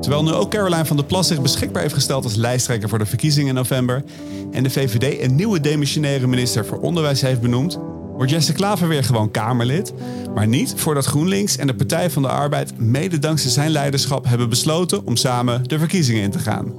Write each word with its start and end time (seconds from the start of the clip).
Terwijl 0.00 0.22
nu 0.24 0.32
ook 0.32 0.50
Caroline 0.50 0.84
van 0.84 0.96
der 0.96 1.04
Plas 1.04 1.26
zich 1.26 1.42
beschikbaar 1.42 1.82
heeft 1.82 1.94
gesteld 1.94 2.24
als 2.24 2.34
lijsttrekker 2.34 2.88
voor 2.88 2.98
de 2.98 3.06
verkiezingen 3.06 3.48
in 3.48 3.54
november 3.54 4.04
en 4.52 4.62
de 4.62 4.70
VVD 4.70 5.22
een 5.22 5.34
nieuwe 5.34 5.60
demissionaire 5.60 6.26
minister 6.26 6.66
voor 6.66 6.78
Onderwijs 6.78 7.20
heeft 7.20 7.40
benoemd, 7.40 7.78
wordt 8.18 8.30
Jesse 8.32 8.52
Klaver 8.52 8.88
weer 8.88 9.04
gewoon 9.04 9.30
Kamerlid. 9.30 9.92
Maar 10.34 10.46
niet 10.46 10.72
voordat 10.76 11.06
GroenLinks 11.06 11.56
en 11.56 11.66
de 11.66 11.74
Partij 11.74 12.10
van 12.10 12.22
de 12.22 12.28
Arbeid 12.28 12.78
mede 12.78 13.18
dankzij 13.18 13.50
zijn 13.50 13.70
leiderschap 13.70 14.24
hebben 14.24 14.48
besloten 14.48 15.06
om 15.06 15.16
samen 15.16 15.68
de 15.68 15.78
verkiezingen 15.78 16.22
in 16.22 16.30
te 16.30 16.38
gaan. 16.38 16.72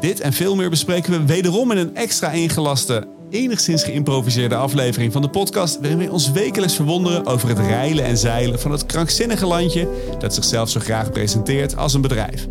Dit 0.00 0.20
en 0.20 0.32
veel 0.32 0.56
meer 0.56 0.70
bespreken 0.70 1.12
we 1.12 1.24
wederom 1.26 1.70
in 1.70 1.76
een 1.76 1.96
extra 1.96 2.30
ingelaste, 2.30 3.06
enigszins 3.34 3.82
geïmproviseerde 3.82 4.56
aflevering 4.56 5.12
van 5.12 5.22
de 5.22 5.28
podcast. 5.28 5.80
Waarin 5.80 5.98
we 5.98 6.10
ons 6.10 6.30
wekelijks 6.30 6.74
verwonderen 6.74 7.26
over 7.26 7.48
het 7.48 7.58
reilen 7.58 8.04
en 8.04 8.16
zeilen 8.16 8.60
van 8.60 8.70
het 8.70 8.86
krankzinnige 8.86 9.46
landje 9.46 9.88
dat 10.18 10.34
zichzelf 10.34 10.68
zo 10.68 10.80
graag 10.80 11.10
presenteert 11.10 11.76
als 11.76 11.94
een 11.94 12.00
bedrijf. 12.00 12.46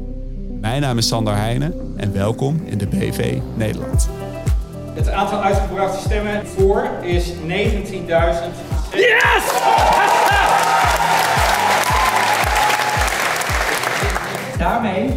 Mijn 0.61 0.81
naam 0.81 0.97
is 0.97 1.07
Sander 1.07 1.35
Heijnen 1.35 1.93
en 1.95 2.13
welkom 2.13 2.61
in 2.65 2.77
de 2.77 2.87
BV 2.87 3.37
Nederland. 3.55 4.09
Het 4.93 5.09
aantal 5.09 5.41
uitgebrachte 5.41 5.99
stemmen 5.99 6.47
voor 6.47 6.89
is 7.01 7.31
19.000. 7.31 7.33
Yes! 8.93 9.43
Daarmee 14.57 15.09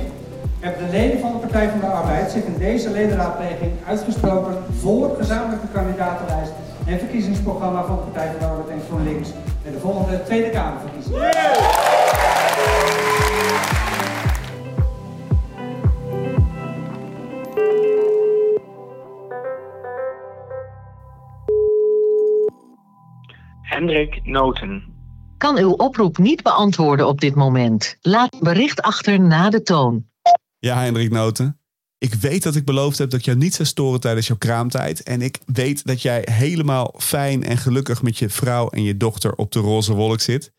hebben 0.67 0.87
de 0.87 0.97
leden 0.97 1.21
van 1.21 1.33
de 1.33 1.39
Partij 1.39 1.69
van 1.69 1.81
de 1.81 1.87
Arbeid 1.87 2.31
zich 2.31 2.45
in 2.45 2.59
deze 2.59 2.91
ledenraadpleging 2.91 3.73
uitgesproken 3.87 4.57
voor 4.81 5.17
gezamenlijke 5.19 5.67
kandidatenlijst 5.73 6.53
en 6.87 6.99
verkiezingsprogramma 6.99 7.85
van 7.85 7.97
de 7.97 8.03
Partij 8.03 8.31
van 8.31 8.39
de 8.39 8.47
Arbeid 8.47 8.69
en 8.69 8.81
GroenLinks 8.89 9.31
bij 9.63 9.73
de 9.73 9.79
volgende 9.79 10.23
Tweede 10.23 10.51
Kamerverkiezingen. 10.51 11.21
Hendrik 23.63 24.21
Noten. 24.25 24.95
Kan 25.39 25.59
uw 25.59 25.73
oproep 25.73 26.19
niet 26.19 26.43
beantwoorden 26.43 27.07
op 27.09 27.21
dit 27.21 27.35
moment. 27.35 27.97
Laat 28.01 28.37
bericht 28.41 28.83
achter 28.83 29.21
na 29.21 29.51
de 29.51 29.63
toon. 29.63 30.05
Ja, 30.59 30.83
Hendrik 30.83 31.11
Noten. 31.11 31.61
Ik 31.99 32.15
weet 32.15 32.43
dat 32.43 32.57
ik 32.57 32.65
beloofd 32.65 32.99
heb 32.99 33.11
dat 33.11 33.19
ik 33.19 33.25
jou 33.25 33.39
niet 33.39 33.55
zou 33.55 33.69
storen 33.69 34.01
tijdens 34.01 34.27
jouw 34.27 34.37
kraamtijd. 34.37 35.03
En 35.03 35.23
ik 35.23 35.39
weet 35.47 35.87
dat 35.87 36.03
jij 36.03 36.29
helemaal 36.31 36.95
fijn 36.99 37.45
en 37.45 37.59
gelukkig 37.59 38.03
met 38.03 38.19
je 38.19 38.29
vrouw 38.29 38.69
en 38.69 38.83
je 38.83 38.97
dochter 38.97 39.35
op 39.35 39.53
de 39.53 39.59
roze 39.59 39.93
wolk 39.93 40.21
zit. 40.21 40.53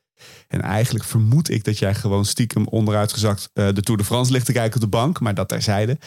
En 0.48 0.62
eigenlijk 0.62 1.06
vermoed 1.06 1.50
ik 1.50 1.64
dat 1.64 1.80
jij 1.80 1.96
gewoon 1.96 2.26
stiekem 2.26 2.68
onderuitgezakt 2.68 3.50
uh, 3.54 3.68
de 3.74 3.82
Tour 3.82 4.00
de 4.00 4.06
France 4.06 4.32
ligt 4.32 4.46
te 4.46 4.52
kijken 4.52 4.76
op 4.76 4.82
de 4.82 4.98
bank. 4.98 5.20
Maar 5.20 5.34
dat 5.34 5.50
terzijde. 5.50 5.98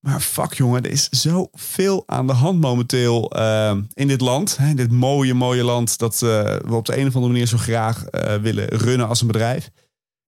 Maar 0.00 0.20
fuck 0.20 0.54
jongen, 0.54 0.82
er 0.82 0.90
is 0.90 1.08
zoveel 1.08 2.02
aan 2.06 2.26
de 2.26 2.32
hand 2.32 2.60
momenteel 2.60 3.36
uh, 3.36 3.76
in 3.94 4.08
dit 4.08 4.20
land. 4.20 4.56
Hè, 4.56 4.74
dit 4.74 4.90
mooie, 4.90 5.34
mooie 5.34 5.64
land 5.64 5.98
dat 5.98 6.14
uh, 6.14 6.28
we 6.44 6.74
op 6.74 6.86
de 6.86 6.98
een 6.98 7.06
of 7.06 7.14
andere 7.14 7.32
manier 7.32 7.46
zo 7.46 7.56
graag 7.56 8.04
willen 8.40 8.68
runnen 8.68 9.08
als 9.08 9.20
een 9.20 9.26
bedrijf. 9.26 9.70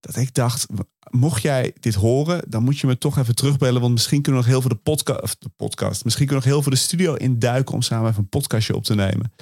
Dat 0.01 0.17
ik 0.17 0.35
dacht, 0.35 0.67
mocht 1.11 1.43
jij 1.43 1.75
dit 1.81 1.95
horen, 1.95 2.43
dan 2.49 2.63
moet 2.63 2.79
je 2.79 2.87
me 2.87 2.99
toch 2.99 3.19
even 3.19 3.35
terugbellen. 3.35 3.81
Want 3.81 3.93
misschien 3.93 4.23
kunnen 4.23 4.41
we 4.41 4.47
nog 4.47 4.57
heel 4.57 4.69
veel 4.69 4.77
de, 4.77 4.83
podca 4.91 5.15
of 5.15 5.37
de 5.37 5.51
podcast, 5.57 6.05
misschien 6.05 6.27
kunnen 6.27 6.45
we 6.45 6.51
nog 6.51 6.55
heel 6.57 6.63
veel 6.63 6.81
de 6.81 6.87
studio 6.87 7.15
induiken 7.15 7.75
om 7.75 7.83
samen 7.83 8.11
even 8.11 8.23
een 8.23 8.29
podcastje 8.29 8.75
op 8.75 8.85
te 8.85 8.95
nemen. 8.95 9.33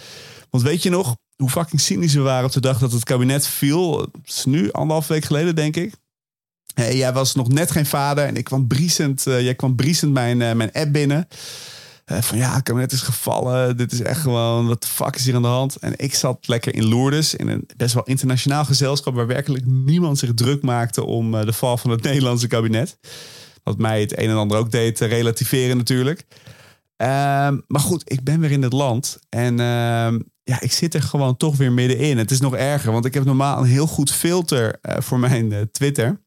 Want 0.51 0.65
weet 0.65 0.83
je 0.83 0.91
nog 0.91 1.17
hoe 1.37 1.51
fucking 1.51 1.81
cynisch 1.81 2.15
we 2.15 2.21
waren 2.21 2.47
op 2.47 2.53
de 2.53 2.61
dag 2.61 2.79
dat 2.79 2.93
het 2.93 3.05
kabinet 3.05 3.47
viel? 3.47 4.01
Het 4.01 4.09
is 4.25 4.45
nu 4.45 4.73
anderhalf 4.73 5.07
week 5.07 5.25
geleden, 5.25 5.55
denk 5.55 5.77
ik. 5.77 5.95
Hey, 6.75 6.97
jij 6.97 7.13
was 7.13 7.35
nog 7.35 7.49
net 7.49 7.71
geen 7.71 7.87
vader 7.87 8.25
en 8.25 8.37
ik 8.37 8.45
kwam 8.45 8.67
briesend, 8.67 9.27
uh, 9.27 9.41
jij 9.41 9.55
kwam 9.55 9.77
briesend 9.77 10.13
mijn, 10.13 10.41
uh, 10.41 10.53
mijn 10.53 10.73
app 10.73 10.93
binnen. 10.93 11.29
Van 12.09 12.39
ja, 12.39 12.55
het 12.55 12.63
kabinet 12.63 12.93
is 12.93 13.01
gevallen. 13.01 13.77
Dit 13.77 13.93
is 13.93 14.03
echt 14.03 14.21
gewoon, 14.21 14.67
wat 14.67 14.83
de 14.83 14.89
fuck 14.89 15.17
is 15.17 15.25
hier 15.25 15.35
aan 15.35 15.43
de 15.43 15.49
hand? 15.49 15.77
En 15.77 15.93
ik 15.97 16.15
zat 16.15 16.49
lekker 16.49 16.75
in 16.75 16.89
Lourdes, 16.89 17.35
in 17.35 17.49
een 17.49 17.69
best 17.77 17.95
wel 17.95 18.03
internationaal 18.03 18.65
gezelschap... 18.65 19.15
waar 19.15 19.27
werkelijk 19.27 19.67
niemand 19.67 20.19
zich 20.19 20.35
druk 20.35 20.63
maakte 20.63 21.05
om 21.05 21.31
de 21.31 21.53
val 21.53 21.77
van 21.77 21.91
het 21.91 22.03
Nederlandse 22.11 22.47
kabinet. 22.47 22.99
Wat 23.63 23.79
mij 23.79 24.01
het 24.01 24.19
een 24.19 24.29
en 24.29 24.37
ander 24.37 24.59
ook 24.59 24.71
deed 24.71 25.01
relativeren 25.01 25.77
natuurlijk. 25.77 26.27
Ehm, 26.97 27.59
maar 27.67 27.81
goed, 27.81 28.13
ik 28.13 28.25
ben 28.25 28.41
weer 28.41 28.51
in 28.51 28.63
het 28.63 28.73
land. 28.73 29.19
En 29.29 29.61
ehm, 29.61 30.19
ja, 30.45 30.61
ik 30.61 30.73
zit 30.73 30.95
er 30.95 31.03
gewoon 31.03 31.37
toch 31.37 31.57
weer 31.57 31.73
middenin. 31.73 32.19
Het 32.19 32.31
is 32.31 32.41
nog 32.41 32.55
erger, 32.55 32.93
want 32.93 33.05
ik 33.05 33.15
heb 33.15 33.25
normaal 33.25 33.59
een 33.59 33.69
heel 33.69 33.87
goed 33.87 34.11
filter 34.11 34.79
voor 34.83 35.19
mijn 35.19 35.69
Twitter... 35.73 36.21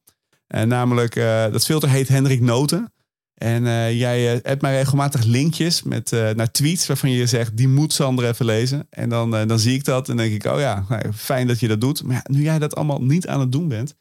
Uh, 0.55 0.61
namelijk, 0.61 1.15
dat 1.51 1.65
filter 1.65 1.89
heet 1.89 2.07
Hendrik 2.07 2.41
Noten. 2.41 2.91
En 3.41 3.63
uh, 3.63 3.99
jij 3.99 4.39
hebt 4.43 4.61
mij 4.61 4.75
regelmatig 4.75 5.23
linkjes 5.23 5.83
met, 5.83 6.11
naar 6.11 6.51
tweets 6.51 6.87
waarvan 6.87 7.11
je 7.11 7.25
zegt, 7.25 7.57
die 7.57 7.67
moet 7.67 7.93
Sander 7.93 8.27
even 8.27 8.45
lezen. 8.45 8.87
En 8.89 9.09
dan, 9.09 9.31
dan 9.31 9.59
zie 9.59 9.73
ik 9.73 9.83
dat 9.83 10.09
en 10.09 10.17
denk 10.17 10.33
ik, 10.33 10.45
oh 10.53 10.59
ja, 10.59 10.85
nou, 10.89 11.13
fijn 11.13 11.47
dat 11.47 11.59
je 11.59 11.67
dat 11.67 11.81
doet. 11.81 12.03
Maar 12.03 12.15
ja, 12.15 12.23
nu 12.35 12.41
jij 12.41 12.59
dat 12.59 12.75
allemaal 12.75 13.01
niet 13.01 13.27
aan 13.27 13.39
het 13.39 13.51
doen 13.51 13.67
bent, 13.67 13.95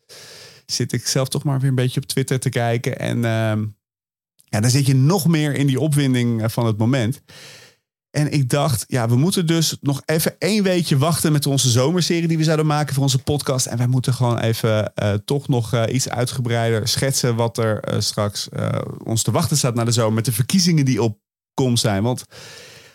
zit 0.66 0.92
ik 0.92 1.06
zelf 1.06 1.28
toch 1.28 1.44
maar 1.44 1.60
weer 1.60 1.68
een 1.68 1.74
beetje 1.74 2.00
op 2.00 2.06
Twitter 2.06 2.40
te 2.40 2.48
kijken. 2.48 2.98
En 2.98 3.24
ehm, 3.24 3.64
ja, 4.44 4.60
dan 4.60 4.70
zit 4.70 4.86
je 4.86 4.94
nog 4.94 5.26
meer 5.26 5.54
in 5.54 5.66
die 5.66 5.80
opwinding 5.80 6.52
van 6.52 6.66
het 6.66 6.78
moment. 6.78 7.22
En 8.10 8.32
ik 8.32 8.48
dacht, 8.48 8.84
ja, 8.88 9.08
we 9.08 9.16
moeten 9.16 9.46
dus 9.46 9.76
nog 9.80 10.02
even 10.04 10.34
één 10.38 10.62
weekje 10.62 10.98
wachten 10.98 11.32
met 11.32 11.46
onze 11.46 11.70
zomerserie 11.70 12.28
die 12.28 12.36
we 12.36 12.44
zouden 12.44 12.66
maken 12.66 12.94
voor 12.94 13.02
onze 13.02 13.22
podcast. 13.22 13.66
En 13.66 13.78
wij 13.78 13.86
moeten 13.86 14.14
gewoon 14.14 14.38
even 14.38 14.92
uh, 15.02 15.12
toch 15.24 15.48
nog 15.48 15.74
uh, 15.74 15.82
iets 15.88 16.08
uitgebreider 16.08 16.88
schetsen 16.88 17.36
wat 17.36 17.58
er 17.58 17.92
uh, 17.92 18.00
straks 18.00 18.48
ons 19.04 19.22
te 19.22 19.30
wachten 19.30 19.56
staat 19.56 19.74
naar 19.74 19.84
de 19.84 19.92
zomer. 19.92 20.12
Met 20.12 20.24
de 20.24 20.32
verkiezingen 20.32 20.84
die 20.84 21.02
op 21.02 21.18
komst 21.54 21.82
zijn. 21.82 22.02
Want 22.02 22.24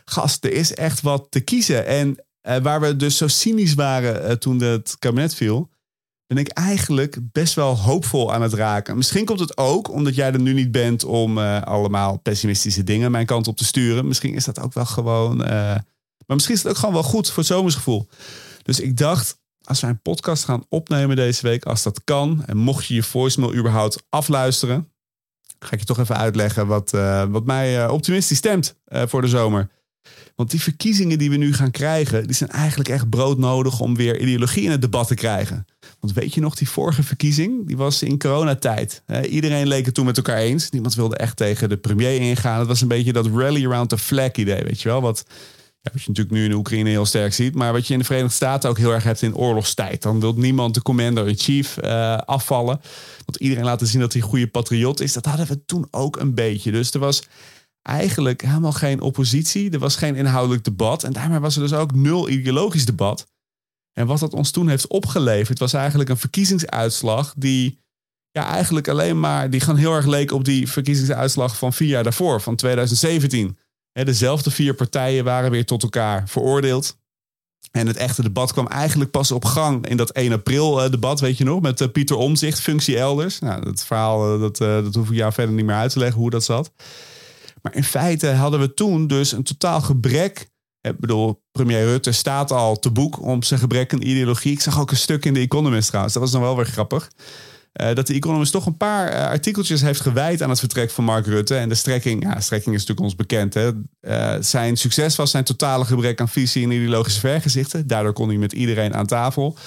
gast, 0.06 0.44
er 0.44 0.54
is 0.54 0.74
echt 0.74 1.02
wat 1.02 1.28
te 1.30 1.40
kiezen. 1.40 1.86
En 1.86 2.18
waar 2.64 2.82
we 2.82 2.96
dus 2.96 3.18
zo 3.18 3.28
cynisch 3.28 3.74
waren 3.74 4.40
toen 4.40 4.62
het 4.62 4.96
kabinet 5.00 5.36
viel, 5.36 5.70
ben 6.28 6.38
ik 6.38 6.48
eigenlijk 6.48 7.18
best 7.32 7.54
wel 7.54 7.78
hoopvol 7.78 8.34
aan 8.34 8.42
het 8.42 8.54
raken. 8.54 8.98
Misschien 8.98 9.26
komt 9.26 9.40
het 9.40 9.58
ook 9.58 9.92
omdat 9.92 10.16
jij 10.16 10.32
er 10.32 10.40
nu 10.40 10.54
niet 10.54 10.72
bent 10.72 11.04
om 11.04 11.38
uh, 11.38 11.62
allemaal 11.62 12.18
pessimistische 12.18 12.84
dingen 12.84 13.12
mijn 13.12 13.26
kant 13.26 13.48
op 13.48 13.58
te 13.58 13.66
sturen. 13.66 14.08
Misschien 14.08 14.34
is 14.34 14.46
dat 14.46 14.60
ook 14.60 14.74
wel 14.74 14.86
gewoon. 14.86 15.42
Uh, 15.42 15.48
maar 16.26 16.36
misschien 16.36 16.56
is 16.56 16.64
het 16.64 16.72
ook 16.72 16.78
gewoon 16.78 16.94
wel 16.94 17.04
goed 17.04 17.28
voor 17.28 17.38
het 17.38 17.46
zomersgevoel. 17.46 18.08
Dus 18.64 18.80
ik 18.80 18.98
dacht, 18.98 19.40
als 19.64 19.82
wij 19.82 19.90
een 19.90 20.02
podcast 20.02 20.44
gaan 20.44 20.66
opnemen 20.70 21.16
deze 21.16 21.42
week, 21.42 21.66
als 21.66 21.84
dat 21.84 22.04
kan, 22.04 22.44
en 22.46 22.58
mocht 22.58 22.86
je 22.86 22.94
je 22.94 23.04
voicemail 23.04 23.56
überhaupt 23.56 24.04
afluisteren, 24.10 24.92
ga 25.60 25.72
ik 25.72 25.80
je 25.80 25.86
toch 25.86 26.00
even 26.00 26.18
uitleggen 26.18 26.68
wat, 26.68 26.94
uh, 26.94 27.24
wat 27.24 27.46
mij 27.46 27.88
optimistisch 27.88 28.38
stemt 28.38 28.76
voor 28.86 29.22
de 29.22 29.28
zomer. 29.28 29.70
Want 30.36 30.52
die 30.52 30.62
verkiezingen 30.62 31.18
die 31.18 31.30
we 31.30 31.36
nu 31.36 31.54
gaan 31.54 31.72
krijgen, 31.72 32.26
die 32.26 32.36
zijn 32.36 32.50
eigenlijk 32.50 32.90
echt 32.90 33.10
broodnodig 33.10 33.80
om 33.80 33.96
weer 33.96 34.20
ideologie 34.20 34.64
in 34.64 34.72
het 34.72 34.82
debat 34.82 35.08
te 35.08 35.16
krijgen. 35.16 35.66
Want 36.00 36.14
weet 36.14 36.34
je 36.34 36.42
nog, 36.42 36.56
die 36.56 36.70
vorige 36.70 37.04
verkiezing, 37.04 37.68
die 37.68 37.78
was 37.78 38.04
in 38.04 38.18
coronatijd. 38.18 39.04
iedereen 39.30 39.68
leek 39.68 39.86
het 39.86 39.94
toen 39.94 40.06
met 40.06 40.18
elkaar 40.18 40.38
eens. 40.38 40.70
Niemand 40.70 40.96
wilde 40.96 41.18
echt 41.18 41.38
tegen 41.38 41.70
de 41.70 41.78
premier 41.78 42.22
ingaan. 42.22 42.60
Het 42.60 42.68
was 42.68 42.82
een 42.82 42.88
beetje 42.88 43.14
dat 43.14 43.28
rally 43.28 43.66
around 43.66 43.90
the 43.90 43.98
flag 43.98 44.32
idee, 44.32 44.64
weet 44.64 44.82
je 44.82 44.90
wel. 44.90 45.02
Wat, 45.02 45.26
wat 45.82 46.02
je 46.02 46.08
natuurlijk 46.08 46.36
nu 46.36 46.46
in 46.46 46.54
Oekraïne 46.54 46.90
heel 46.90 47.06
sterk 47.06 47.34
ziet. 47.34 47.56
Maar 47.56 47.74
wat 47.74 47.88
je 47.88 47.94
in 47.94 48.00
de 48.00 48.06
Verenigde 48.06 48.36
Staten 48.36 48.70
ook 48.70 48.78
heel 48.78 48.94
erg 48.94 49.04
hebt 49.04 49.22
in 49.22 49.36
oorlogstijd. 49.36 50.02
Dan 50.02 50.20
wil 50.20 50.34
niemand 50.34 50.74
de 50.74 50.82
commander-in-chief 50.82 51.78
uh, 51.84 52.18
afvallen. 52.18 52.82
Want 53.26 53.38
iedereen 53.38 53.64
laten 53.64 53.88
zien 53.88 54.00
dat 54.02 54.14
hij 54.14 54.22
een 54.22 54.28
goede 54.28 54.48
patriot 54.48 55.00
is. 55.00 55.14
Dat 55.14 55.26
hadden 55.26 55.48
we 55.48 55.66
toen 55.66 55.88
ook 55.92 56.18
een 56.18 56.34
beetje. 56.34 56.72
Dus 56.72 56.92
er 56.92 57.00
was 57.00 57.24
eigenlijk 57.86 58.42
helemaal 58.42 58.72
geen 58.72 59.02
oppositie. 59.02 59.72
Er 59.72 59.80
was 59.80 59.96
geen 59.96 60.16
inhoudelijk 60.16 60.64
debat. 60.64 61.04
En 61.04 61.14
daarmee 61.14 61.40
was 61.40 61.56
er 61.56 61.62
dus 61.62 61.74
ook 61.74 61.96
nul 61.96 62.30
ideologisch 62.30 62.86
debat. 62.86 63.28
En 63.94 64.08
wat 64.08 64.20
dat 64.20 64.34
ons 64.34 64.52
toen 64.52 64.68
heeft 64.68 64.88
opgeleverd, 64.88 65.60
was 65.60 65.74
eigenlijk 65.74 66.10
een 66.10 66.18
verkiezingsuitslag 66.18 67.34
die 67.38 67.84
ja, 68.32 68.48
eigenlijk 68.48 68.88
alleen 68.88 69.20
maar, 69.20 69.50
die 69.50 69.60
gewoon 69.60 69.80
heel 69.80 69.94
erg 69.94 70.06
leek 70.06 70.32
op 70.32 70.46
die 70.46 70.70
verkiezingsuitslag 70.70 71.58
van 71.58 71.74
vier 71.74 71.88
jaar 71.88 72.04
daarvoor, 72.04 72.42
van 72.42 72.56
2017. 72.56 73.58
dezelfde 73.92 74.52
vier 74.52 74.74
partijen 74.74 75.24
waren 75.24 75.52
weer 75.52 75.66
tot 75.66 75.84
elkaar 75.84 76.30
veroordeeld. 76.30 76.98
En 77.72 77.88
het 77.88 77.98
echte 77.98 78.22
debat 78.22 78.54
kwam 78.54 78.68
eigenlijk 78.68 79.12
pas 79.12 79.32
op 79.32 79.46
gang 79.46 79.88
in 79.88 79.98
dat 79.98 80.12
1 80.12 80.32
april 80.32 80.84
eh, 80.84 80.92
debat, 80.92 81.20
weet 81.20 81.38
je 81.38 81.44
nog, 81.44 81.62
met 81.62 81.82
uh, 81.82 81.88
Pieter 81.88 82.16
Omzicht, 82.16 82.60
functie 82.60 82.98
elders. 82.98 83.40
Nou, 83.40 83.64
dat 83.64 83.86
verhaal, 83.86 84.34
uh, 84.34 84.42
dat, 84.42 84.58
dat 84.58 84.96
hoef 84.96 85.10
ik 85.10 85.16
jou 85.16 85.34
verder 85.34 85.56
niet 85.56 85.66
meer 85.66 85.76
uit 85.76 85.92
te 85.92 86.00
leggen 86.00 86.20
hoe 86.20 86.30
dat 86.30 86.44
zat. 86.44 86.72
Maar 87.66 87.76
in 87.76 87.84
feite 87.84 88.28
hadden 88.28 88.60
we 88.60 88.74
toen 88.74 89.08
dus 89.08 89.32
een 89.32 89.44
totaal 89.44 89.82
gebrek. 89.82 90.50
Ik 90.82 91.00
bedoel, 91.00 91.42
premier 91.52 91.84
Rutte 91.84 92.12
staat 92.12 92.52
al 92.52 92.80
te 92.80 92.92
boek 92.92 93.22
om 93.22 93.44
zijn 93.44 93.60
gebrek 93.60 93.94
aan 93.94 94.02
ideologie. 94.02 94.52
Ik 94.52 94.62
zag 94.62 94.80
ook 94.80 94.92
een 94.92 94.98
stuk 94.98 95.26
in 95.26 95.34
de 95.34 95.40
Economist 95.40 95.88
trouwens. 95.88 96.14
Dat 96.14 96.24
was 96.24 96.32
dan 96.32 96.42
wel 96.42 96.56
weer 96.56 96.66
grappig. 96.66 97.10
Uh, 97.82 97.94
dat 97.94 98.08
de 98.08 98.14
Economist 98.14 98.52
toch 98.52 98.66
een 98.66 98.78
paar 98.78 99.14
uh, 99.14 99.28
artikeltjes 99.28 99.82
heeft 99.82 100.00
gewijd 100.00 100.42
aan 100.42 100.50
het 100.50 100.60
vertrek 100.60 100.92
van 100.92 101.04
Mark 101.04 101.26
Rutte. 101.26 101.56
En 101.56 101.70
de 101.70 101.76
strekking, 101.76 102.24
ja, 102.24 102.40
strekking 102.40 102.76
is 102.76 102.82
natuurlijk 102.82 103.08
ons 103.08 103.16
bekend. 103.16 103.54
Hè? 103.54 103.72
Uh, 104.02 104.36
zijn 104.40 104.78
succes 104.78 105.16
was 105.16 105.32
zijn 105.32 105.44
totale 105.44 105.86
gebrek 105.86 106.20
aan 106.22 106.30
visie 106.30 106.64
en 106.64 106.72
ideologische 106.72 107.20
vergezichten. 107.20 107.88
Daardoor 107.88 108.14
kon 108.14 108.28
hij 108.28 108.38
met 108.38 108.54
iedereen 108.54 108.96
aan 108.96 109.06
tafel. 109.06 109.58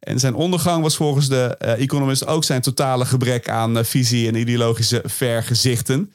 En 0.00 0.18
zijn 0.18 0.34
ondergang 0.34 0.82
was 0.82 0.96
volgens 0.96 1.28
de 1.28 1.56
Economist 1.56 2.26
ook 2.26 2.44
zijn 2.44 2.60
totale 2.60 3.04
gebrek 3.04 3.48
aan 3.48 3.84
visie 3.84 4.28
en 4.28 4.34
ideologische 4.34 5.02
vergezichten. 5.04 6.12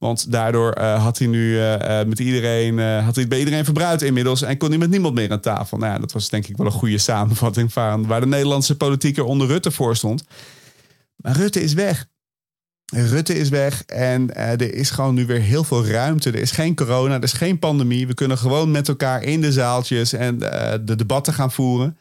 Want 0.00 0.32
daardoor 0.32 0.78
uh, 0.78 1.02
had 1.02 1.18
hij 1.18 1.26
nu 1.26 1.58
met 2.06 2.18
iedereen, 2.18 2.78
had 2.78 3.16
hij 3.16 3.28
bij 3.28 3.38
iedereen 3.38 3.64
verbruikt 3.64 4.02
inmiddels 4.02 4.42
en 4.42 4.56
kon 4.56 4.68
hij 4.68 4.78
met 4.78 4.90
niemand 4.90 5.14
meer 5.14 5.30
aan 5.30 5.40
tafel. 5.40 5.78
Nou 5.78 5.92
ja, 5.92 5.98
dat 5.98 6.12
was 6.12 6.28
denk 6.28 6.46
ik 6.46 6.56
wel 6.56 6.66
een 6.66 6.72
goede 6.72 6.98
samenvatting 6.98 7.72
van 7.72 8.06
waar 8.06 8.20
de 8.20 8.26
Nederlandse 8.26 8.76
politiek 8.76 9.16
er 9.16 9.24
onder 9.24 9.46
Rutte 9.46 9.70
voor 9.70 9.96
stond. 9.96 10.24
Maar 11.16 11.36
Rutte 11.36 11.62
is 11.62 11.72
weg. 11.72 12.06
Rutte 12.92 13.38
is 13.38 13.48
weg 13.48 13.84
en 13.84 14.34
er 14.34 14.74
is 14.74 14.90
gewoon 14.90 15.14
nu 15.14 15.26
weer 15.26 15.40
heel 15.40 15.64
veel 15.64 15.86
ruimte. 15.86 16.30
Er 16.30 16.40
is 16.40 16.50
geen 16.50 16.74
corona, 16.74 17.14
er 17.14 17.22
is 17.22 17.32
geen 17.32 17.58
pandemie. 17.58 18.06
We 18.06 18.14
kunnen 18.14 18.38
gewoon 18.38 18.70
met 18.70 18.88
elkaar 18.88 19.22
in 19.22 19.40
de 19.40 19.52
zaaltjes 19.52 20.12
en 20.12 20.38
de 20.84 20.96
debatten 20.96 21.32
gaan 21.32 21.52
voeren. 21.52 21.98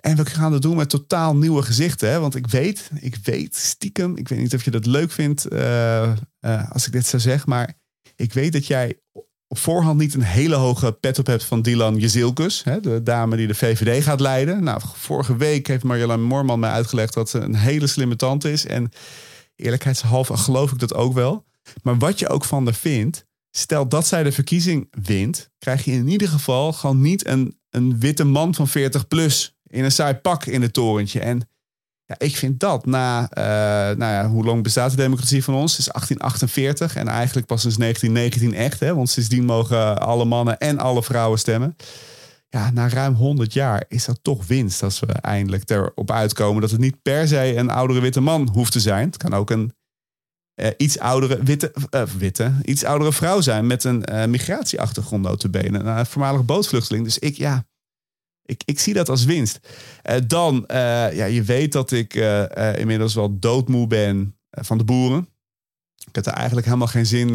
En 0.00 0.16
we 0.16 0.26
gaan 0.26 0.52
dat 0.52 0.62
doen 0.62 0.76
met 0.76 0.90
totaal 0.90 1.36
nieuwe 1.36 1.62
gezichten. 1.62 2.10
Hè? 2.10 2.20
Want 2.20 2.34
ik 2.34 2.46
weet, 2.46 2.90
ik 3.00 3.16
weet 3.22 3.56
stiekem, 3.56 4.16
ik 4.16 4.28
weet 4.28 4.38
niet 4.38 4.54
of 4.54 4.64
je 4.64 4.70
dat 4.70 4.86
leuk 4.86 5.10
vindt 5.10 5.52
uh, 5.52 6.12
uh, 6.40 6.70
als 6.70 6.86
ik 6.86 6.92
dit 6.92 7.06
zo 7.06 7.18
zeg, 7.18 7.46
maar 7.46 7.78
ik 8.16 8.32
weet 8.32 8.52
dat 8.52 8.66
jij 8.66 9.00
op 9.48 9.58
voorhand 9.58 9.98
niet 9.98 10.14
een 10.14 10.22
hele 10.22 10.54
hoge 10.54 10.92
pet 10.92 11.18
op 11.18 11.26
hebt 11.26 11.44
van 11.44 11.62
Dylan 11.62 11.96
Jezilkus, 11.96 12.62
de 12.80 13.00
dame 13.02 13.36
die 13.36 13.46
de 13.46 13.54
VVD 13.54 14.04
gaat 14.04 14.20
leiden. 14.20 14.64
Nou, 14.64 14.80
vorige 14.94 15.36
week 15.36 15.66
heeft 15.66 15.84
Marjolein 15.84 16.22
Moorman 16.22 16.60
mij 16.60 16.70
uitgelegd 16.70 17.14
dat 17.14 17.30
ze 17.30 17.38
een 17.38 17.54
hele 17.54 17.86
slimme 17.86 18.16
tante 18.16 18.52
is. 18.52 18.66
En 18.66 18.90
eerlijkheidshalve 19.56 20.36
geloof 20.36 20.72
ik 20.72 20.78
dat 20.78 20.94
ook 20.94 21.14
wel. 21.14 21.44
Maar 21.82 21.98
wat 21.98 22.18
je 22.18 22.28
ook 22.28 22.44
van 22.44 22.64
haar 22.64 22.74
vindt, 22.74 23.26
stel 23.50 23.88
dat 23.88 24.06
zij 24.06 24.22
de 24.22 24.32
verkiezing 24.32 24.88
wint, 25.02 25.50
krijg 25.58 25.84
je 25.84 25.92
in 25.92 26.08
ieder 26.08 26.28
geval 26.28 26.72
gewoon 26.72 27.00
niet 27.00 27.26
een, 27.26 27.58
een 27.70 28.00
witte 28.00 28.24
man 28.24 28.54
van 28.54 28.68
40 28.68 29.08
plus 29.08 29.58
in 29.70 29.84
een 29.84 29.92
saai 29.92 30.14
pak 30.14 30.44
in 30.44 30.62
het 30.62 30.72
torentje. 30.72 31.20
En 31.20 31.48
ja, 32.04 32.14
ik 32.18 32.36
vind 32.36 32.60
dat 32.60 32.86
na, 32.86 33.22
uh, 33.22 33.96
nou 33.96 34.12
ja, 34.12 34.28
hoe 34.28 34.44
lang 34.44 34.62
bestaat 34.62 34.90
de 34.90 34.96
democratie 34.96 35.44
van 35.44 35.54
ons? 35.54 35.70
Het 35.70 35.80
is 35.80 35.92
1848 35.92 36.96
en 36.96 37.08
eigenlijk 37.08 37.46
pas 37.46 37.60
sinds 37.60 37.76
1919 37.76 38.64
echt, 38.64 38.80
hè? 38.80 38.94
want 38.94 39.10
sindsdien 39.10 39.44
mogen 39.44 40.00
alle 40.00 40.24
mannen 40.24 40.58
en 40.58 40.78
alle 40.78 41.02
vrouwen 41.02 41.38
stemmen. 41.38 41.76
Ja, 42.48 42.70
na 42.70 42.88
ruim 42.88 43.14
100 43.14 43.52
jaar 43.52 43.84
is 43.88 44.04
dat 44.04 44.18
toch 44.22 44.46
winst 44.46 44.82
als 44.82 45.00
we 45.00 45.12
eindelijk 45.12 45.70
erop 45.70 46.10
uitkomen 46.10 46.60
dat 46.60 46.70
het 46.70 46.80
niet 46.80 47.02
per 47.02 47.28
se 47.28 47.56
een 47.56 47.70
oudere 47.70 48.00
witte 48.00 48.20
man 48.20 48.48
hoeft 48.52 48.72
te 48.72 48.80
zijn. 48.80 49.06
Het 49.06 49.16
kan 49.16 49.34
ook 49.34 49.50
een 49.50 49.72
uh, 50.60 50.68
iets 50.76 50.98
oudere 50.98 51.42
witte, 51.42 51.72
uh, 51.90 52.02
witte, 52.02 52.52
iets 52.62 52.84
oudere 52.84 53.12
vrouw 53.12 53.40
zijn 53.40 53.66
met 53.66 53.84
een 53.84 54.30
migratieachtergrond 54.30 55.22
notabene. 55.22 55.78
Een 55.78 56.06
voormalig 56.06 56.44
bootvluchteling. 56.44 57.04
Dus 57.04 57.18
ik, 57.18 57.36
ja, 57.36 57.64
ik, 58.50 58.62
ik 58.64 58.80
zie 58.80 58.94
dat 58.94 59.08
als 59.08 59.24
winst. 59.24 59.60
Uh, 60.10 60.16
dan, 60.26 60.54
uh, 60.54 60.76
ja, 61.12 61.24
je 61.24 61.42
weet 61.42 61.72
dat 61.72 61.90
ik 61.90 62.14
uh, 62.14 62.78
inmiddels 62.78 63.14
wel 63.14 63.38
doodmoe 63.38 63.86
ben 63.86 64.36
van 64.50 64.78
de 64.78 64.84
boeren. 64.84 65.28
Ik 66.08 66.14
heb 66.14 66.26
er 66.26 66.32
eigenlijk 66.32 66.66
helemaal 66.66 66.86
geen 66.86 67.06
zin, 67.06 67.34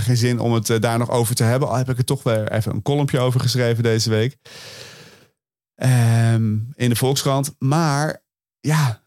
geen 0.00 0.16
zin 0.16 0.38
om 0.38 0.52
het 0.52 0.76
daar 0.80 0.98
nog 0.98 1.10
over 1.10 1.34
te 1.34 1.42
hebben. 1.42 1.68
Al 1.68 1.76
heb 1.76 1.90
ik 1.90 1.98
er 1.98 2.04
toch 2.04 2.22
weer 2.22 2.52
even 2.52 2.72
een 2.72 2.82
kolompje 2.82 3.18
over 3.18 3.40
geschreven 3.40 3.82
deze 3.82 4.10
week. 4.10 4.36
Um, 6.34 6.68
in 6.74 6.88
de 6.88 6.96
Volkskrant. 6.96 7.54
Maar 7.58 8.22
ja, 8.60 9.02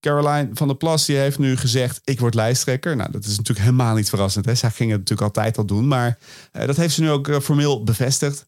Caroline 0.00 0.48
van 0.52 0.68
der 0.68 0.76
Plas 0.76 1.06
die 1.06 1.16
heeft 1.16 1.38
nu 1.38 1.56
gezegd: 1.56 2.00
Ik 2.04 2.20
word 2.20 2.34
lijsttrekker. 2.34 2.96
Nou, 2.96 3.10
dat 3.10 3.24
is 3.24 3.36
natuurlijk 3.36 3.66
helemaal 3.66 3.94
niet 3.94 4.08
verrassend. 4.08 4.44
Hè? 4.44 4.54
Ging 4.54 4.90
het 4.90 4.98
natuurlijk 4.98 5.20
altijd 5.20 5.58
al 5.58 5.66
doen. 5.66 5.88
Maar 5.88 6.18
dat 6.52 6.76
heeft 6.76 6.94
ze 6.94 7.00
nu 7.00 7.10
ook 7.10 7.42
formeel 7.42 7.82
bevestigd. 7.84 8.46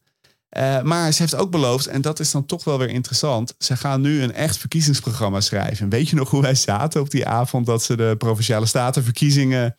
Uh, 0.59 0.83
maar 0.83 1.13
ze 1.13 1.23
heeft 1.23 1.35
ook 1.35 1.51
beloofd, 1.51 1.87
en 1.87 2.01
dat 2.01 2.21
is 2.21 2.31
dan 2.31 2.47
toch 2.47 2.65
wel 2.65 2.79
weer 2.79 2.89
interessant. 2.89 3.55
Ze 3.59 3.77
gaan 3.77 4.01
nu 4.01 4.23
een 4.23 4.33
echt 4.33 4.57
verkiezingsprogramma 4.57 5.41
schrijven. 5.41 5.89
Weet 5.89 6.09
je 6.09 6.17
nog 6.17 6.31
hoe 6.31 6.43
wij 6.43 6.55
zaten 6.55 7.01
op 7.01 7.11
die 7.11 7.27
avond 7.27 7.67
dat 7.67 7.83
ze 7.83 7.97
de 7.97 8.15
provinciale 8.19 8.67
statenverkiezingen 8.67 9.79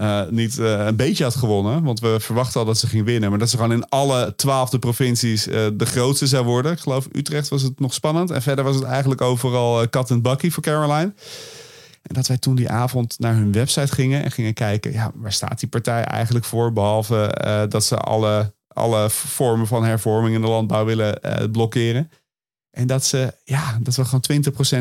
uh, 0.00 0.28
niet 0.28 0.58
uh, 0.58 0.86
een 0.86 0.96
beetje 0.96 1.24
had 1.24 1.34
gewonnen? 1.34 1.82
Want 1.82 2.00
we 2.00 2.16
verwachten 2.20 2.60
al 2.60 2.66
dat 2.66 2.78
ze 2.78 2.86
ging 2.86 3.04
winnen. 3.04 3.30
Maar 3.30 3.38
dat 3.38 3.50
ze 3.50 3.56
gewoon 3.56 3.72
in 3.72 3.88
alle 3.88 4.32
twaalfde 4.36 4.78
provincies 4.78 5.44
de 5.44 5.86
grootste 5.86 6.26
zou 6.26 6.44
worden. 6.44 6.72
Ik 6.72 6.80
geloof 6.80 7.08
Utrecht 7.12 7.48
was 7.48 7.62
het 7.62 7.80
nog 7.80 7.94
spannend. 7.94 8.30
En 8.30 8.42
verder 8.42 8.64
was 8.64 8.74
het 8.74 8.84
eigenlijk 8.84 9.20
overal 9.20 9.88
kat 9.88 10.10
en 10.10 10.22
bakkie 10.22 10.52
voor 10.52 10.62
Caroline. 10.62 11.14
En 12.02 12.14
dat 12.14 12.26
wij 12.26 12.38
toen 12.38 12.54
die 12.54 12.70
avond 12.70 13.18
naar 13.18 13.34
hun 13.34 13.52
website 13.52 13.94
gingen 13.94 14.24
en 14.24 14.30
gingen 14.30 14.54
kijken, 14.54 14.92
ja, 14.92 15.10
waar 15.14 15.32
staat 15.32 15.60
die 15.60 15.68
partij 15.68 16.04
eigenlijk 16.04 16.44
voor? 16.44 16.72
Behalve 16.72 17.66
dat 17.68 17.84
ze 17.84 17.96
alle 17.96 18.56
alle 18.68 19.10
vormen 19.10 19.66
van 19.66 19.84
hervorming 19.84 20.34
in 20.34 20.40
de 20.40 20.46
landbouw 20.46 20.84
willen 20.84 21.18
uh, 21.24 21.50
blokkeren. 21.50 22.10
En 22.70 22.86
dat, 22.86 23.04
ze, 23.04 23.34
ja, 23.44 23.78
dat 23.82 23.96
we 23.96 24.04
gewoon 24.04 24.24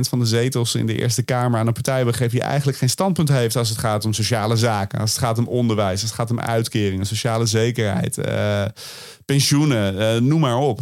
20% 0.06 0.10
van 0.10 0.20
de 0.20 0.26
zetels 0.26 0.76
in 0.76 0.86
de 0.86 0.98
Eerste 0.98 1.24
Kamer 1.24 1.60
aan 1.60 1.68
een 1.68 1.74
partij 1.74 1.96
hebben 1.96 2.14
gegeven 2.14 2.38
die 2.38 2.48
eigenlijk 2.48 2.78
geen 2.78 2.90
standpunt 2.90 3.30
heeft 3.30 3.56
als 3.56 3.70
het 3.70 3.78
gaat 3.78 4.06
om 4.06 4.14
sociale 4.14 4.56
zaken, 4.56 5.00
als 5.00 5.12
het 5.12 5.20
gaat 5.20 5.38
om 5.38 5.48
onderwijs, 5.48 6.02
als 6.02 6.10
het 6.10 6.20
gaat 6.20 6.32
om 6.32 6.40
uitkeringen, 6.40 7.06
sociale 7.06 7.46
zekerheid, 7.46 8.18
uh, 8.18 8.66
pensioenen, 9.26 9.96
uh, 9.96 10.22
noem 10.22 10.40
maar 10.40 10.58
op. 10.58 10.80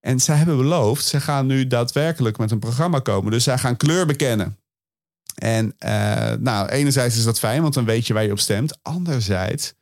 En 0.00 0.20
zij 0.20 0.36
hebben 0.36 0.56
beloofd, 0.56 1.04
ze 1.04 1.20
gaan 1.20 1.46
nu 1.46 1.66
daadwerkelijk 1.66 2.38
met 2.38 2.50
een 2.50 2.58
programma 2.58 2.98
komen. 2.98 3.32
Dus 3.32 3.44
zij 3.44 3.58
gaan 3.58 3.76
kleur 3.76 4.06
bekennen. 4.06 4.58
En 5.34 5.74
nou, 6.38 6.68
enerzijds 6.68 7.16
is 7.16 7.24
dat 7.24 7.38
fijn, 7.38 7.62
want 7.62 7.74
dan 7.74 7.84
weet 7.84 8.06
je 8.06 8.12
waar 8.12 8.24
je 8.24 8.32
op 8.32 8.38
stemt. 8.38 8.78
Anderzijds 8.82 9.74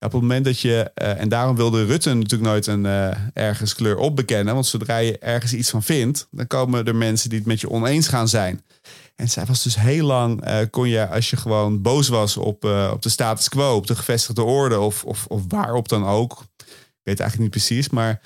op 0.00 0.12
het 0.12 0.20
moment 0.20 0.44
dat 0.44 0.60
je, 0.60 0.90
uh, 1.02 1.20
en 1.20 1.28
daarom 1.28 1.56
wilde 1.56 1.84
Rutte 1.84 2.14
natuurlijk 2.14 2.50
nooit 2.50 2.66
een 2.66 2.84
uh, 2.84 3.10
ergens 3.32 3.74
kleur 3.74 3.96
opbekennen, 3.96 4.54
want 4.54 4.66
zodra 4.66 4.96
je 4.96 5.18
ergens 5.18 5.54
iets 5.54 5.70
van 5.70 5.82
vindt, 5.82 6.28
dan 6.30 6.46
komen 6.46 6.84
er 6.84 6.96
mensen 6.96 7.28
die 7.28 7.38
het 7.38 7.48
met 7.48 7.60
je 7.60 7.70
oneens 7.70 8.08
gaan 8.08 8.28
zijn. 8.28 8.64
En 9.16 9.28
zij 9.28 9.44
was 9.44 9.62
dus 9.62 9.76
heel 9.76 10.06
lang, 10.06 10.48
uh, 10.48 10.58
kon 10.70 10.88
je 10.88 11.08
als 11.08 11.30
je 11.30 11.36
gewoon 11.36 11.82
boos 11.82 12.08
was 12.08 12.36
op, 12.36 12.64
op 12.92 13.02
de 13.02 13.08
status 13.08 13.48
quo, 13.48 13.74
op 13.74 13.86
de 13.86 13.96
gevestigde 13.96 14.42
orde 14.42 14.80
of, 14.80 15.04
of, 15.04 15.26
of 15.26 15.42
waarop 15.48 15.88
dan 15.88 16.06
ook, 16.06 16.44
ik 16.56 16.66
weet 17.02 17.20
eigenlijk 17.20 17.38
niet 17.38 17.64
precies, 17.64 17.88
maar 17.88 18.20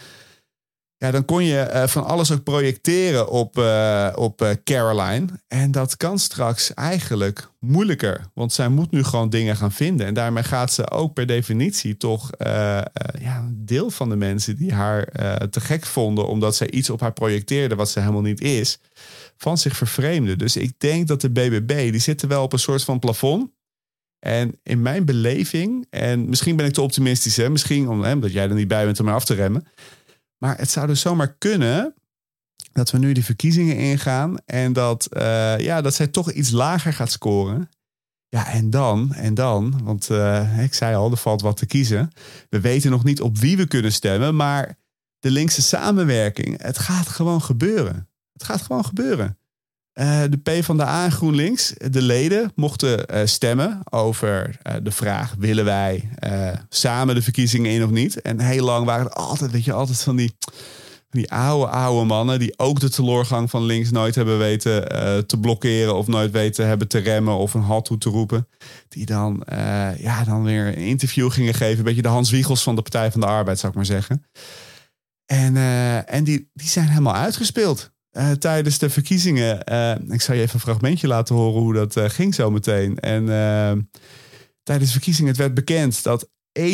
ja, 1.02 1.10
dan 1.10 1.24
kon 1.24 1.44
je 1.44 1.70
uh, 1.72 1.86
van 1.86 2.04
alles 2.04 2.30
ook 2.32 2.42
projecteren 2.42 3.28
op, 3.28 3.58
uh, 3.58 4.08
op 4.14 4.42
uh, 4.42 4.50
Caroline. 4.64 5.26
En 5.48 5.70
dat 5.70 5.96
kan 5.96 6.18
straks 6.18 6.74
eigenlijk 6.74 7.48
moeilijker. 7.58 8.26
Want 8.34 8.52
zij 8.52 8.68
moet 8.68 8.90
nu 8.90 9.04
gewoon 9.04 9.30
dingen 9.30 9.56
gaan 9.56 9.72
vinden. 9.72 10.06
En 10.06 10.14
daarmee 10.14 10.42
gaat 10.42 10.72
ze 10.72 10.90
ook 10.90 11.14
per 11.14 11.26
definitie 11.26 11.96
toch 11.96 12.30
ja, 12.38 13.38
een 13.38 13.62
deel 13.64 13.90
van 13.90 14.08
de 14.08 14.16
mensen 14.16 14.56
die 14.56 14.72
haar 14.72 15.08
te 15.50 15.60
gek 15.60 15.86
vonden. 15.86 16.26
omdat 16.28 16.56
zij 16.56 16.70
iets 16.70 16.90
op 16.90 17.00
haar 17.00 17.12
projecteerde 17.12 17.74
wat 17.74 17.90
ze 17.90 18.00
helemaal 18.00 18.22
niet 18.22 18.40
is. 18.40 18.78
van 19.36 19.58
zich 19.58 19.76
vervreemden. 19.76 20.38
Dus 20.38 20.56
ik 20.56 20.72
denk 20.78 21.08
dat 21.08 21.20
de 21.20 21.30
BBB, 21.30 21.90
die 21.90 22.00
zitten 22.00 22.28
wel 22.28 22.42
op 22.42 22.52
een 22.52 22.58
soort 22.58 22.84
van 22.84 22.98
plafond. 22.98 23.50
En 24.18 24.58
in 24.62 24.82
mijn 24.82 25.04
beleving, 25.04 25.86
en 25.90 26.28
misschien 26.28 26.56
ben 26.56 26.66
ik 26.66 26.72
te 26.72 26.82
optimistisch, 26.82 27.36
hè, 27.36 27.50
misschien 27.50 27.88
omdat 27.88 28.32
jij 28.32 28.48
er 28.48 28.54
niet 28.54 28.68
bij 28.68 28.84
bent 28.84 28.98
om 28.98 29.04
mij 29.04 29.14
af 29.14 29.24
te 29.24 29.34
remmen. 29.34 29.66
Maar 30.42 30.58
het 30.58 30.70
zou 30.70 30.86
dus 30.86 31.00
zomaar 31.00 31.34
kunnen 31.34 31.94
dat 32.72 32.90
we 32.90 32.98
nu 32.98 33.12
die 33.12 33.24
verkiezingen 33.24 33.76
ingaan 33.76 34.36
en 34.46 34.72
dat, 34.72 35.08
uh, 35.12 35.58
ja, 35.58 35.80
dat 35.80 35.94
zij 35.94 36.06
toch 36.06 36.32
iets 36.32 36.50
lager 36.50 36.92
gaat 36.92 37.10
scoren. 37.10 37.68
Ja, 38.28 38.46
en 38.46 38.70
dan, 38.70 39.14
en 39.14 39.34
dan, 39.34 39.80
want 39.84 40.08
uh, 40.10 40.62
ik 40.62 40.74
zei 40.74 40.94
al, 40.96 41.10
er 41.10 41.16
valt 41.16 41.42
wat 41.42 41.56
te 41.56 41.66
kiezen. 41.66 42.10
We 42.48 42.60
weten 42.60 42.90
nog 42.90 43.04
niet 43.04 43.20
op 43.20 43.38
wie 43.38 43.56
we 43.56 43.66
kunnen 43.66 43.92
stemmen, 43.92 44.36
maar 44.36 44.78
de 45.18 45.30
linkse 45.30 45.62
samenwerking, 45.62 46.62
het 46.62 46.78
gaat 46.78 47.08
gewoon 47.08 47.42
gebeuren. 47.42 48.08
Het 48.32 48.44
gaat 48.44 48.62
gewoon 48.62 48.84
gebeuren. 48.84 49.38
Uh, 49.94 50.22
de 50.30 50.36
P 50.36 50.64
van 50.64 50.76
de 50.76 50.84
A 50.86 51.04
en 51.04 51.12
GroenLinks, 51.12 51.74
de 51.90 52.02
leden 52.02 52.52
mochten 52.54 53.14
uh, 53.14 53.20
stemmen 53.24 53.80
over 53.90 54.58
uh, 54.66 54.74
de 54.82 54.90
vraag: 54.90 55.34
willen 55.38 55.64
wij 55.64 56.08
samen 56.68 57.14
de 57.14 57.22
verkiezingen 57.22 57.70
in 57.70 57.84
of 57.84 57.90
niet? 57.90 58.20
En 58.20 58.40
heel 58.40 58.64
lang 58.64 58.86
waren 58.86 59.04
het 59.04 59.14
altijd, 59.14 59.50
weet 59.50 59.64
je, 59.64 59.72
altijd 59.72 60.02
van 60.02 60.16
die, 60.16 60.36
die 61.10 61.30
oude, 61.32 61.66
oude 61.66 62.06
mannen 62.06 62.38
die 62.38 62.58
ook 62.58 62.80
de 62.80 62.90
teleurgang 62.90 63.50
van 63.50 63.64
links 63.64 63.90
nooit 63.90 64.14
hebben 64.14 64.38
weten 64.38 64.86
te 65.26 65.38
blokkeren 65.40 65.96
of 65.96 66.06
nooit 66.06 66.30
weten 66.30 66.66
hebben 66.66 66.88
te 66.88 66.98
remmen 66.98 67.36
of 67.36 67.54
een 67.54 67.62
halt 67.62 67.84
toe 67.84 67.98
te 67.98 68.08
roepen. 68.08 68.48
Die 68.88 69.06
dan, 69.06 69.42
ja, 69.98 70.24
dan 70.24 70.42
weer 70.42 70.66
een 70.66 70.74
interview 70.74 71.30
gingen 71.30 71.54
geven, 71.54 71.78
een 71.78 71.84
beetje 71.84 72.02
de 72.02 72.08
Hans 72.08 72.30
Wiegels 72.30 72.62
van 72.62 72.74
de 72.74 72.82
Partij 72.82 73.10
van 73.10 73.20
de 73.20 73.26
Arbeid, 73.26 73.58
zou 73.58 73.72
ik 73.72 73.78
maar 73.78 73.86
zeggen. 73.86 74.24
En, 75.26 75.56
en 76.06 76.24
die, 76.24 76.50
die 76.54 76.68
zijn 76.68 76.88
helemaal 76.88 77.14
uitgespeeld. 77.14 77.91
Uh, 78.12 78.30
tijdens 78.30 78.78
de 78.78 78.90
verkiezingen. 78.90 79.72
Uh, 79.72 79.94
ik 80.08 80.20
zal 80.20 80.34
je 80.34 80.40
even 80.40 80.54
een 80.54 80.60
fragmentje 80.60 81.06
laten 81.06 81.34
horen 81.34 81.60
hoe 81.60 81.74
dat 81.74 81.96
uh, 81.96 82.04
ging 82.08 82.34
zo 82.34 82.50
meteen. 82.50 82.98
En 82.98 83.24
tijdens 84.62 84.88
de 84.88 84.96
verkiezingen 84.96 85.30
het 85.30 85.40
werd 85.40 85.54
bekend 85.54 86.02
dat 86.02 86.28
91,8% 86.60 86.64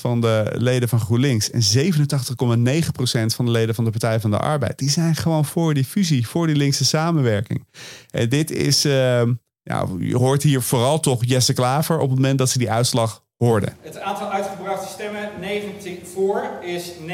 van 0.00 0.20
de 0.20 0.52
leden 0.54 0.88
van 0.88 1.00
GroenLinks 1.00 1.50
en 1.50 1.62
87,9% 1.62 3.26
van 3.26 3.44
de 3.44 3.50
leden 3.50 3.74
van 3.74 3.84
de 3.84 3.90
Partij 3.90 4.20
van 4.20 4.30
de 4.30 4.38
Arbeid, 4.38 4.78
die 4.78 4.90
zijn 4.90 5.14
gewoon 5.14 5.44
voor 5.44 5.74
die 5.74 5.84
fusie, 5.84 6.28
voor 6.28 6.46
die 6.46 6.56
linkse 6.56 6.84
samenwerking. 6.84 7.66
En 8.10 8.28
dit 8.28 8.50
is, 8.50 8.82
ja, 8.82 9.86
je 9.98 10.16
hoort 10.16 10.42
hier 10.42 10.62
vooral 10.62 11.00
toch 11.00 11.24
Jesse 11.24 11.52
Klaver 11.52 11.98
op 11.98 12.08
het 12.08 12.18
moment 12.18 12.38
dat 12.38 12.50
ze 12.50 12.58
die 12.58 12.70
uitslag 12.70 13.24
hoorden. 13.36 13.76
Het 13.80 14.00
aantal 14.00 14.30
uitgebrachte 14.30 14.88
stemmen 14.88 15.30
19 15.40 15.98
voor 16.14 16.50
is 16.62 16.90
19.000. 16.92 17.06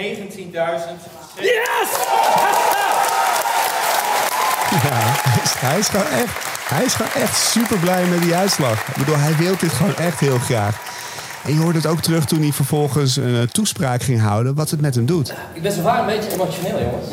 Yes! 1.41 2.12
Ja, 4.73 4.79
hij 5.59 5.79
is, 5.79 5.87
gewoon 5.87 6.07
echt, 6.07 6.33
hij 6.69 6.85
is 6.85 6.95
gewoon 6.95 7.13
echt 7.13 7.37
super 7.37 7.79
blij 7.79 8.05
met 8.05 8.23
die 8.23 8.35
uitslag. 8.35 8.89
Ik 8.89 8.97
bedoel, 8.97 9.17
hij 9.17 9.37
wil 9.37 9.57
dit 9.59 9.73
gewoon 9.73 9.97
echt 9.97 10.21
heel 10.21 10.39
graag. 10.39 10.81
En 11.45 11.55
je 11.55 11.61
hoort 11.61 11.75
het 11.75 11.87
ook 11.87 12.01
terug 12.01 12.25
toen 12.25 12.41
hij 12.41 12.53
vervolgens 12.53 13.17
een 13.17 13.37
eh, 13.37 13.43
toespraak 13.43 14.03
ging 14.03 14.21
houden, 14.21 14.55
wat 14.55 14.71
het 14.71 14.81
met 14.81 14.95
hem 14.95 15.07
doet. 15.07 15.35
Ik 15.53 15.63
ben 15.63 15.73
zo 15.73 15.83
vaak 15.83 16.01
een 16.01 16.07
beetje 16.07 16.33
emotioneel, 16.33 16.79
jongens. 16.81 17.07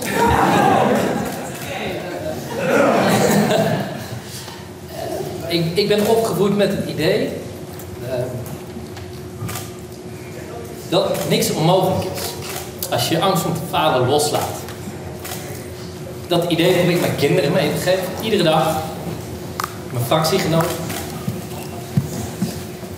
ik, 5.66 5.78
ik 5.78 5.88
ben 5.88 6.08
opgevoed 6.08 6.58
met 6.58 6.70
het 6.72 6.90
idee 6.90 7.30
eh, 8.10 8.14
dat 10.90 11.30
niks 11.30 11.52
onmogelijk 11.52 12.04
is 12.04 12.22
als 12.92 13.10
je 13.10 13.22
angst 13.22 13.46
om 13.46 13.54
te 13.54 13.60
falen 13.70 14.08
loslaat. 14.08 14.59
Dat 16.30 16.52
idee 16.52 16.74
heb 16.74 16.90
ik 16.90 17.00
mijn 17.00 17.16
kinderen 17.16 17.52
mee 17.52 17.74
te 17.74 17.80
geven, 17.80 18.04
iedere 18.24 18.44
dag. 18.44 18.84
Mijn 19.92 20.06
fractiegenoot. 20.06 20.70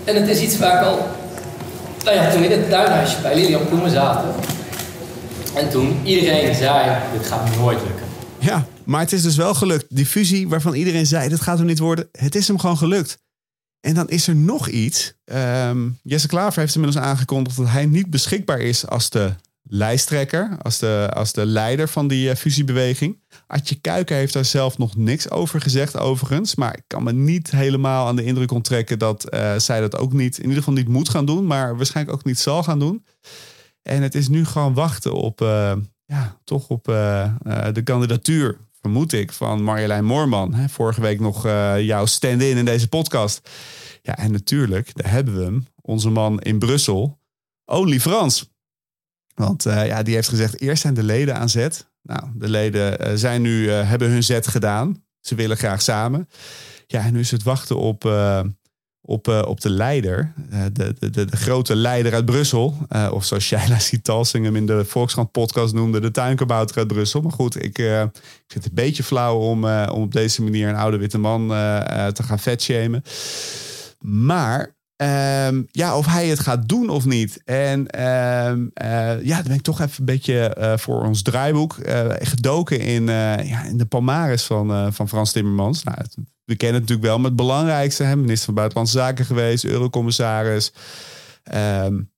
En 0.04 0.16
het 0.16 0.28
is 0.28 0.40
iets 0.40 0.58
waar 0.58 0.82
ik 0.82 0.88
al, 0.88 1.08
nou 2.04 2.16
ja, 2.16 2.32
toen 2.32 2.44
in 2.44 2.52
het 2.52 2.70
tuinhuisje 2.70 3.22
bij 3.22 3.36
Lilian 3.36 3.68
Ploemen 3.68 3.92
zaten. 3.92 4.34
En 5.56 5.70
toen 5.70 6.00
iedereen 6.04 6.56
zei, 6.56 6.98
dit 7.14 7.28
gaat 7.28 7.56
nooit 7.58 7.80
lukken. 7.82 8.06
Ja, 8.40 8.66
maar 8.84 9.02
het 9.02 9.12
is 9.12 9.22
dus 9.22 9.36
wel 9.36 9.54
gelukt. 9.54 9.86
Die 9.90 10.06
fusie 10.06 10.50
waarvan 10.50 10.74
iedereen 10.74 11.06
zei, 11.06 11.30
dit 11.30 11.42
gaat 11.42 11.58
hem 11.58 11.68
niet 11.68 11.80
worden. 11.80 12.10
Het 12.12 12.36
is 12.36 12.48
hem 12.48 12.60
gewoon 12.60 12.78
gelukt. 12.78 13.18
En 13.80 13.94
dan 13.94 14.10
is 14.10 14.28
er 14.28 14.36
nog 14.36 14.68
iets. 14.68 15.14
Ehm, 15.26 15.90
Jesse 16.04 16.28
Klaver 16.28 16.62
heeft 16.62 16.76
inmiddels 16.76 17.06
aangekondigd 17.06 17.58
dat 17.58 17.68
hij 17.70 17.86
niet 17.86 18.10
beschikbaar 18.10 18.60
is 18.60 18.88
als 18.88 19.10
de 19.10 19.34
lijsttrekker, 19.64 20.58
als 20.62 20.80
de, 20.80 21.10
als 21.14 21.32
de 21.32 21.46
leider 21.46 21.88
van 21.88 22.08
die 22.08 22.30
uh, 22.30 22.36
fusiebeweging. 22.36 23.20
Adje 23.48 23.76
Kuiken 23.76 24.16
heeft 24.16 24.34
daar 24.34 24.46
zelf 24.46 24.78
nog 24.78 24.96
niks 24.96 25.30
over 25.30 25.62
gezegd, 25.62 25.98
overigens. 25.98 26.56
Maar 26.56 26.78
ik 26.78 26.84
kan 26.88 27.04
me 27.04 27.14
niet 27.14 27.52
helemaal 27.52 28.08
aan 28.08 28.16
de 28.16 28.24
indruk 28.24 28.52
onttrekken 28.52 29.00
dat 29.00 29.34
uh, 29.34 29.56
zij 29.58 29.80
dat 29.80 29.98
ook 29.98 30.14
niet, 30.14 30.38
in 30.38 30.44
ieder 30.44 30.58
geval 30.58 30.74
niet 30.74 30.88
moet 30.88 31.10
gaan 31.10 31.26
doen, 31.26 31.48
maar 31.48 31.78
waarschijnlijk 31.78 32.18
ook 32.18 32.26
niet 32.26 32.40
zal 32.40 32.64
gaan 32.64 32.80
doen. 32.80 33.06
En 33.82 34.02
het 34.02 34.16
is 34.16 34.28
nu 34.28 34.46
gewoon 34.46 34.74
wachten 34.74 35.14
op, 35.14 35.42
uh, 35.42 35.74
ja, 36.06 36.38
toch 36.44 36.68
op 36.68 36.84
de 36.84 37.82
kandidatuur, 37.84 38.58
vermoed 38.82 39.14
ik, 39.14 39.32
van 39.32 39.64
Marjolein 39.64 40.06
Moorman. 40.06 40.54
Hè, 40.54 40.70
vorige 40.70 41.02
week 41.02 41.20
nog 41.20 41.44
jouw 41.78 42.06
stand-in 42.06 42.58
in 42.58 42.66
deze 42.66 42.88
podcast. 42.88 43.50
Ja, 44.02 44.18
en 44.18 44.32
natuurlijk, 44.32 44.92
daar 44.94 45.12
hebben 45.12 45.38
we 45.38 45.44
hem, 45.44 45.68
onze 45.82 46.10
man 46.10 46.40
in 46.40 46.60
Brussel, 46.60 47.20
Only 47.66 48.00
Frans. 48.00 48.51
Want 49.42 49.66
uh, 49.66 49.86
ja, 49.86 50.04
die 50.04 50.16
heeft 50.16 50.28
gezegd, 50.28 50.62
eerst 50.62 50.82
zijn 50.82 50.94
de 50.94 51.04
leden 51.04 51.36
aan 51.36 51.50
zet. 51.50 51.90
Nou, 52.02 52.24
de 52.36 52.50
leden 52.50 53.08
uh, 53.08 53.16
zijn 53.16 53.42
nu, 53.42 53.64
uh, 53.64 53.90
hebben 53.90 54.10
hun 54.10 54.24
zet 54.24 54.48
gedaan. 54.48 55.04
Ze 55.20 55.36
willen 55.36 55.58
graag 55.58 55.82
samen. 55.82 56.30
Ja, 56.88 57.06
en 57.06 57.14
nu 57.14 57.20
is 57.20 57.32
het 57.32 57.44
wachten 57.44 57.78
op, 57.78 58.04
op, 59.02 59.28
op 59.28 59.62
de 59.62 59.70
leider. 59.70 60.34
De, 60.50 60.94
de, 61.00 61.10
de, 61.10 61.26
de, 61.26 61.38
grote 61.38 61.76
leider 61.76 62.14
uit 62.14 62.26
Brussel. 62.26 62.78
of 63.12 63.26
zoals 63.26 63.44
Shaila 63.44 63.80
Sitalsing 63.80 64.46
hem 64.46 64.56
in 64.56 64.66
de 64.66 64.86
Volkskrant 64.86 65.32
podcast 65.32 65.74
noemde. 65.74 66.00
De 66.00 66.12
tuinkabouter 66.12 66.78
uit 66.78 66.88
Brussel. 66.88 67.22
Maar 67.22 67.32
goed, 67.32 67.56
ik, 67.56 67.78
ik 67.78 68.12
vind 68.48 68.64
het 68.64 68.66
een 68.66 68.74
beetje 68.74 69.04
flauw 69.04 69.38
om, 69.38 69.66
om 69.66 70.02
op 70.02 70.12
deze 70.12 70.44
manier 70.44 70.68
een 70.68 70.76
oude 70.76 70.98
witte 70.98 71.18
man 71.18 71.48
te 72.14 72.24
gaan 72.24 72.40
vetshamen. 72.40 73.04
Maar 74.00 74.76
Um, 75.02 75.68
ja, 75.72 75.98
of 75.98 76.06
hij 76.06 76.28
het 76.28 76.40
gaat 76.40 76.70
doen 76.70 76.90
of 76.90 77.06
niet. 77.06 77.42
En 77.46 77.80
um, 77.80 78.72
uh, 78.84 79.24
ja, 79.24 79.36
dan 79.36 79.44
ben 79.44 79.56
ik 79.56 79.62
toch 79.62 79.82
even 79.82 80.00
een 80.00 80.06
beetje 80.06 80.58
uh, 80.60 80.78
voor 80.78 81.04
ons 81.04 81.22
draaiboek 81.22 81.78
uh, 81.78 82.06
gedoken 82.20 82.80
in, 82.80 83.06
ja, 83.06 83.64
in 83.64 83.78
de 83.78 83.86
palmares 83.86 84.44
van, 84.44 84.94
van 84.94 85.10
Frans 85.10 85.32
Timmermans. 85.32 85.84
Nou, 85.84 85.98
we 86.46 86.56
kennen 86.56 86.82
het 86.82 86.90
natuurlijk 86.90 87.08
wel, 87.08 87.18
maar 87.18 87.28
het 87.28 87.36
belangrijkste, 87.36 88.04
hè, 88.04 88.16
minister 88.16 88.46
van 88.46 88.54
Buitenlandse 88.54 88.98
Zaken 88.98 89.26
geweest, 89.26 89.64
eurocommissaris. 89.64 90.74
Um, 91.54 92.11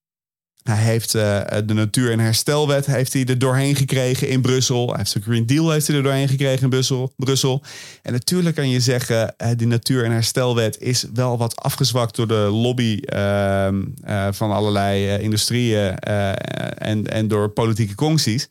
hij 0.63 0.84
heeft 0.84 1.15
uh, 1.15 1.41
de 1.65 1.74
natuur- 1.74 2.12
en 2.12 2.20
herstelwet 2.20 2.86
heeft 2.86 3.13
hij 3.13 3.25
er 3.25 3.39
doorheen 3.39 3.75
gekregen 3.75 4.29
in 4.29 4.41
Brussel. 4.41 4.88
Hij 4.88 4.98
heeft 4.98 5.13
de 5.13 5.22
Green 5.22 5.46
Deal 5.46 5.72
heeft 5.72 5.88
hij 5.88 5.96
er 5.96 6.03
doorheen 6.03 6.27
gekregen 6.27 6.63
in 6.63 6.70
Brussel. 6.70 7.13
Brussel. 7.15 7.63
En 8.01 8.12
natuurlijk 8.12 8.55
kan 8.55 8.70
je 8.70 8.79
zeggen, 8.79 9.34
uh, 9.38 9.48
die 9.58 9.67
natuur- 9.67 10.03
en 10.03 10.12
herstelwet 10.12 10.79
is 10.79 11.05
wel 11.13 11.38
wat 11.38 11.55
afgezwakt 11.55 12.15
door 12.15 12.27
de 12.27 12.50
lobby 12.51 13.00
uh, 13.05 13.67
van 14.32 14.51
allerlei 14.51 15.17
industrieën 15.17 15.98
en, 15.98 17.08
en 17.08 17.27
door 17.27 17.50
politieke 17.50 17.96
concties. 17.96 18.50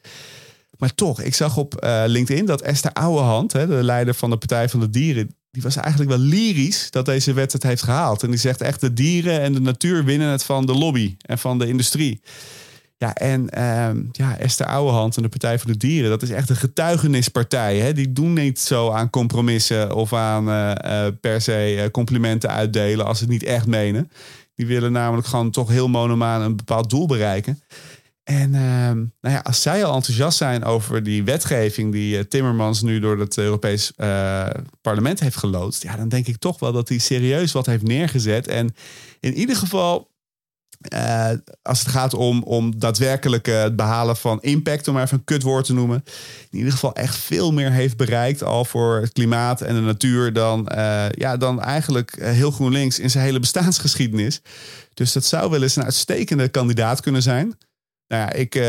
Maar 0.79 0.95
toch, 0.95 1.21
ik 1.21 1.35
zag 1.35 1.57
op 1.57 1.87
LinkedIn 2.07 2.47
dat 2.47 2.63
Esther 2.63 2.93
Ouwehand, 2.93 3.51
de 3.51 3.67
leider 3.67 4.15
van 4.15 4.31
de 4.31 4.37
Partij 4.37 4.69
van 4.69 4.81
de 4.81 4.91
Dieren, 4.91 5.37
die 5.53 5.63
was 5.63 5.77
eigenlijk 5.77 6.11
wel 6.11 6.19
lyrisch 6.19 6.91
dat 6.91 7.07
deze 7.07 7.33
wet 7.33 7.53
het 7.53 7.63
heeft 7.63 7.83
gehaald. 7.83 8.23
En 8.23 8.31
die 8.31 8.39
zegt 8.39 8.61
echt 8.61 8.81
de 8.81 8.93
dieren 8.93 9.41
en 9.41 9.53
de 9.53 9.61
natuur 9.61 10.05
winnen 10.05 10.29
het 10.29 10.45
van 10.45 10.67
de 10.67 10.75
lobby 10.75 11.17
en 11.21 11.39
van 11.39 11.59
de 11.59 11.67
industrie. 11.67 12.21
Ja, 12.99 13.15
en 13.15 13.49
uh, 13.59 14.03
ja, 14.13 14.39
Esther 14.39 14.67
Ouwehand 14.67 15.17
en 15.17 15.23
de 15.23 15.29
Partij 15.29 15.59
voor 15.59 15.71
de 15.71 15.77
Dieren, 15.77 16.11
dat 16.11 16.23
is 16.23 16.31
echt 16.31 16.51
een 16.51 16.57
getuigenispartij. 16.57 17.79
Hè? 17.79 17.93
Die 17.93 18.13
doen 18.13 18.33
niet 18.33 18.59
zo 18.59 18.91
aan 18.91 19.11
compromissen 19.11 19.95
of 19.95 20.13
aan 20.13 20.49
uh, 20.49 20.73
uh, 20.85 21.07
per 21.21 21.41
se 21.41 21.89
complimenten 21.93 22.51
uitdelen 22.51 23.07
als 23.07 23.19
ze 23.19 23.25
het 23.25 23.33
niet 23.33 23.43
echt 23.43 23.67
menen. 23.67 24.11
Die 24.55 24.67
willen 24.67 24.93
namelijk 24.93 25.27
gewoon 25.27 25.51
toch 25.51 25.69
heel 25.69 25.89
monomaan 25.89 26.43
een 26.43 26.57
bepaald 26.57 26.91
doel 26.91 27.07
bereiken. 27.07 27.63
En 28.33 28.55
uh, 28.55 28.61
nou 29.21 29.35
ja, 29.35 29.39
als 29.43 29.63
zij 29.63 29.85
al 29.85 29.95
enthousiast 29.95 30.39
zijn 30.39 30.65
over 30.65 31.03
die 31.03 31.25
wetgeving 31.25 31.93
die 31.93 32.17
uh, 32.17 32.21
Timmermans 32.21 32.83
nu 32.83 33.01
door 33.01 33.19
het 33.19 33.39
Europees 33.39 33.93
uh, 33.97 34.47
parlement 34.81 35.21
heeft 35.21 35.37
geloodst, 35.37 35.83
ja, 35.83 35.97
dan 35.97 36.09
denk 36.09 36.27
ik 36.27 36.37
toch 36.37 36.59
wel 36.59 36.73
dat 36.73 36.89
hij 36.89 36.99
serieus 36.99 37.53
wat 37.53 37.67
heeft 37.67 37.83
neergezet. 37.83 38.49
En 38.49 38.75
in 39.21 39.35
ieder 39.35 39.57
geval, 39.57 40.11
uh, 40.95 41.31
als 41.63 41.79
het 41.79 41.89
gaat 41.89 42.15
om, 42.15 42.43
om 42.43 42.79
daadwerkelijk 42.79 43.47
het 43.47 43.77
behalen 43.77 44.17
van 44.17 44.41
impact, 44.41 44.89
om 44.89 44.95
maar 44.95 45.03
even 45.03 45.19
een 45.19 45.25
kutwoord 45.25 45.65
te 45.65 45.75
noemen, 45.75 46.05
in 46.51 46.59
ieder 46.59 46.73
geval 46.73 46.95
echt 46.95 47.17
veel 47.17 47.53
meer 47.53 47.73
heeft 47.73 47.97
bereikt 47.97 48.43
al 48.43 48.65
voor 48.65 49.01
het 49.01 49.13
klimaat 49.13 49.61
en 49.61 49.75
de 49.75 49.81
natuur 49.81 50.33
dan, 50.33 50.69
ja, 51.11 51.37
dan 51.37 51.61
eigenlijk 51.63 52.17
heel 52.21 52.51
GroenLinks 52.51 52.99
in 52.99 53.11
zijn 53.11 53.25
hele 53.25 53.41
bestaansgeschiedenis. 53.41 54.41
Dus 54.95 55.13
dat 55.13 55.25
zou 55.25 55.51
wel 55.51 55.63
eens 55.63 55.77
een 55.77 55.85
uitstekende 55.85 56.49
kandidaat 56.49 57.01
kunnen 57.01 57.23
zijn. 57.23 57.55
Nou 58.13 58.25
ja, 58.25 58.33
ik, 58.33 58.55
uh, 58.55 58.63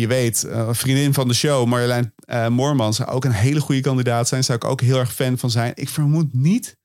je 0.00 0.06
weet, 0.06 0.42
een 0.42 0.74
vriendin 0.74 1.14
van 1.14 1.28
de 1.28 1.34
show, 1.34 1.66
Marjolein 1.66 2.14
uh, 2.26 2.48
Moorman, 2.48 2.94
zou 2.94 3.08
ook 3.08 3.24
een 3.24 3.32
hele 3.32 3.60
goede 3.60 3.80
kandidaat 3.80 4.28
zijn. 4.28 4.44
Zou 4.44 4.58
ik 4.58 4.64
ook 4.64 4.80
heel 4.80 4.98
erg 4.98 5.14
fan 5.14 5.38
van 5.38 5.50
zijn. 5.50 5.72
Ik 5.74 5.88
vermoed 5.88 6.34
niet, 6.34 6.76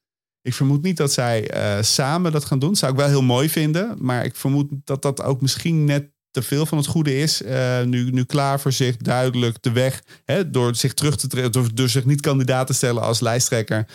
ik 0.41 0.53
vermoed 0.53 0.81
niet 0.81 0.97
dat 0.97 1.13
zij 1.13 1.55
uh, 1.55 1.83
samen 1.83 2.31
dat 2.31 2.45
gaan 2.45 2.59
doen. 2.59 2.75
Zou 2.75 2.91
ik 2.91 2.97
wel 2.97 3.07
heel 3.07 3.21
mooi 3.21 3.49
vinden. 3.49 3.95
Maar 3.97 4.25
ik 4.25 4.35
vermoed 4.35 4.67
dat 4.83 5.01
dat 5.01 5.23
ook 5.23 5.41
misschien 5.41 5.85
net 5.85 6.11
te 6.31 6.41
veel 6.41 6.65
van 6.65 6.77
het 6.77 6.87
goede 6.87 7.17
is. 7.17 7.41
nu, 7.85 8.11
nu 8.11 8.23
klaar 8.23 8.59
voor 8.59 8.71
zich 8.71 8.97
duidelijk 8.97 9.61
de 9.61 9.71
weg, 9.71 10.03
hè, 10.25 10.49
door 10.49 10.75
zich 10.75 10.93
terug 10.93 11.15
te 11.15 11.27
trekken, 11.27 11.75
door, 11.75 11.89
zich 11.89 12.05
niet 12.05 12.21
kandidaat 12.21 12.67
te 12.67 12.73
stellen 12.73 13.01
als 13.01 13.19
lijsttrekker. 13.19 13.85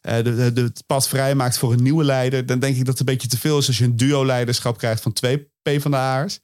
De, 0.00 0.22
de, 0.22 0.52
de, 0.52 0.60
het 0.60 0.82
pad 0.86 1.08
vrij 1.08 1.34
maakt 1.34 1.58
voor 1.58 1.72
een 1.72 1.82
nieuwe 1.82 2.04
leider. 2.04 2.46
Dan 2.46 2.58
denk 2.58 2.76
ik 2.76 2.84
dat 2.84 2.98
het 2.98 2.98
een 2.98 3.14
beetje 3.14 3.28
te 3.28 3.38
veel 3.38 3.58
is 3.58 3.66
als 3.66 3.78
je 3.78 3.84
een 3.84 3.96
duo-leiderschap 3.96 4.78
krijgt 4.78 5.02
van 5.02 5.12
twee 5.12 5.50
PvdA'ers. 5.62 6.40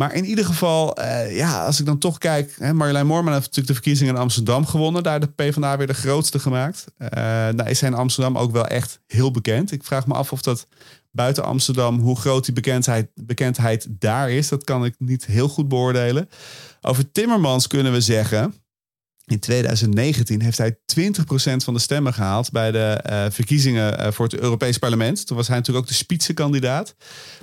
Maar 0.00 0.14
in 0.14 0.24
ieder 0.24 0.44
geval, 0.44 1.00
uh, 1.00 1.36
ja, 1.36 1.64
als 1.64 1.80
ik 1.80 1.86
dan 1.86 1.98
toch 1.98 2.18
kijk. 2.18 2.54
Hè, 2.58 2.72
Marjolein 2.72 3.06
Moorman 3.06 3.32
heeft 3.32 3.44
natuurlijk 3.44 3.66
de 3.66 3.74
verkiezingen 3.74 4.14
in 4.14 4.20
Amsterdam 4.20 4.66
gewonnen. 4.66 5.02
Daar 5.02 5.20
de 5.20 5.26
PvdA 5.26 5.76
weer 5.76 5.86
de 5.86 5.94
grootste 5.94 6.38
gemaakt. 6.38 6.84
Uh, 6.98 7.08
nou 7.48 7.68
is 7.68 7.80
hij 7.80 7.90
in 7.90 7.96
Amsterdam 7.96 8.38
ook 8.38 8.52
wel 8.52 8.66
echt 8.66 9.00
heel 9.06 9.30
bekend. 9.30 9.72
Ik 9.72 9.84
vraag 9.84 10.06
me 10.06 10.14
af 10.14 10.32
of 10.32 10.42
dat 10.42 10.66
buiten 11.10 11.44
Amsterdam, 11.44 11.98
hoe 11.98 12.16
groot 12.16 12.44
die 12.44 12.54
bekendheid, 12.54 13.10
bekendheid 13.14 13.86
daar 13.88 14.30
is. 14.30 14.48
Dat 14.48 14.64
kan 14.64 14.84
ik 14.84 14.94
niet 14.98 15.26
heel 15.26 15.48
goed 15.48 15.68
beoordelen. 15.68 16.28
Over 16.80 17.10
Timmermans 17.10 17.66
kunnen 17.66 17.92
we 17.92 18.00
zeggen. 18.00 18.54
In 19.30 19.38
2019 19.38 20.42
heeft 20.42 20.58
hij 20.58 20.78
20% 21.00 21.04
van 21.56 21.74
de 21.74 21.80
stemmen 21.80 22.14
gehaald 22.14 22.50
bij 22.50 22.70
de 22.70 23.04
uh, 23.10 23.24
verkiezingen 23.30 24.00
uh, 24.00 24.12
voor 24.12 24.24
het 24.24 24.38
Europees 24.38 24.78
Parlement. 24.78 25.26
Toen 25.26 25.36
was 25.36 25.48
hij 25.48 25.56
natuurlijk 25.56 25.84
ook 25.84 25.90
de 25.90 25.98
spitsenkandidaat. 25.98 26.94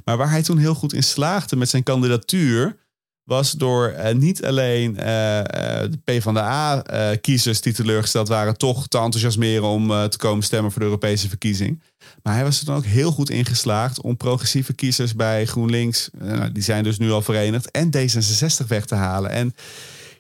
Maar 0.04 0.18
waar 0.18 0.30
hij 0.30 0.44
toen 0.44 0.58
heel 0.58 0.74
goed 0.74 0.94
in 0.94 1.04
slaagde 1.04 1.56
met 1.56 1.70
zijn 1.70 1.84
kandidatuur, 1.84 2.78
was 3.24 3.52
door 3.52 3.94
uh, 3.98 4.12
niet 4.12 4.46
alleen 4.46 4.94
de 4.94 6.00
PvdA-kiezers 6.04 7.62
die 7.62 7.74
teleurgesteld 7.74 8.28
waren, 8.28 8.58
toch 8.58 8.88
te 8.88 8.98
enthousiasmeren 8.98 9.68
om 9.68 10.10
te 10.10 10.18
komen 10.18 10.44
stemmen 10.44 10.72
voor 10.72 10.80
de 10.80 10.88
Europese 10.88 11.30
verkiezing. 11.30 11.82
Maar 12.24 12.34
hij 12.34 12.44
was 12.44 12.60
er 12.60 12.66
dan 12.66 12.76
ook 12.76 12.86
heel 12.86 13.12
goed 13.12 13.30
in 13.30 13.46
geslaagd 13.46 14.02
om 14.02 14.18
progressieve 14.18 14.74
kiezers 14.74 15.16
bij 15.16 15.46
GroenLinks, 15.46 16.10
die 16.54 16.64
zijn 16.64 16.84
dus 16.84 16.98
nu 16.98 17.12
al 17.12 17.22
verenigd, 17.22 17.72
en 17.72 17.90
D66 17.98 18.68
weg 18.68 18.86
te 18.86 18.96
halen. 18.96 19.32
En 19.32 19.54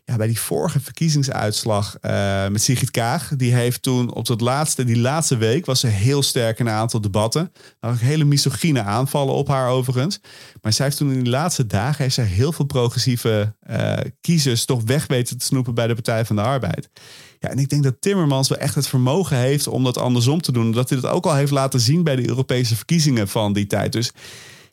ja, 0.09 0.15
bij 0.15 0.27
die 0.27 0.39
vorige 0.39 0.79
verkiezingsuitslag 0.79 1.97
uh, 2.01 2.47
met 2.47 2.61
Sigrid 2.61 2.91
Kaag, 2.91 3.31
die 3.35 3.53
heeft 3.53 3.81
toen 3.81 4.13
op 4.13 4.25
dat 4.25 4.41
laatste, 4.41 4.83
die 4.83 4.97
laatste 4.97 5.37
week 5.37 5.65
was 5.65 5.79
ze 5.79 5.87
heel 5.87 6.23
sterk 6.23 6.59
in 6.59 6.65
een 6.65 6.73
aantal 6.73 7.01
debatten. 7.01 7.51
Nou, 7.79 7.95
hele 7.97 8.23
misogyne 8.23 8.83
aanvallen 8.83 9.33
op 9.33 9.47
haar 9.47 9.69
overigens. 9.69 10.19
Maar 10.61 10.73
zij 10.73 10.85
heeft 10.85 10.97
toen 10.97 11.11
in 11.11 11.23
die 11.23 11.31
laatste 11.31 11.65
dagen 11.65 12.03
heeft 12.03 12.15
zij 12.15 12.25
heel 12.25 12.51
veel 12.51 12.65
progressieve 12.65 13.55
uh, 13.69 13.93
kiezers 14.21 14.65
toch 14.65 14.81
weg 14.83 15.07
weten 15.07 15.37
te 15.37 15.45
snoepen 15.45 15.73
bij 15.73 15.87
de 15.87 15.93
Partij 15.93 16.25
van 16.25 16.35
de 16.35 16.41
Arbeid. 16.41 16.89
Ja, 17.39 17.49
en 17.49 17.59
ik 17.59 17.69
denk 17.69 17.83
dat 17.83 18.01
Timmermans 18.01 18.49
wel 18.49 18.57
echt 18.57 18.75
het 18.75 18.87
vermogen 18.87 19.37
heeft 19.37 19.67
om 19.67 19.83
dat 19.83 19.97
andersom 19.97 20.41
te 20.41 20.51
doen. 20.51 20.71
Dat 20.71 20.89
hij 20.89 20.99
dat 20.99 21.11
ook 21.11 21.25
al 21.25 21.35
heeft 21.35 21.51
laten 21.51 21.79
zien 21.79 22.03
bij 22.03 22.15
de 22.15 22.27
Europese 22.27 22.75
verkiezingen 22.75 23.27
van 23.27 23.53
die 23.53 23.67
tijd. 23.67 23.91
Dus 23.91 24.11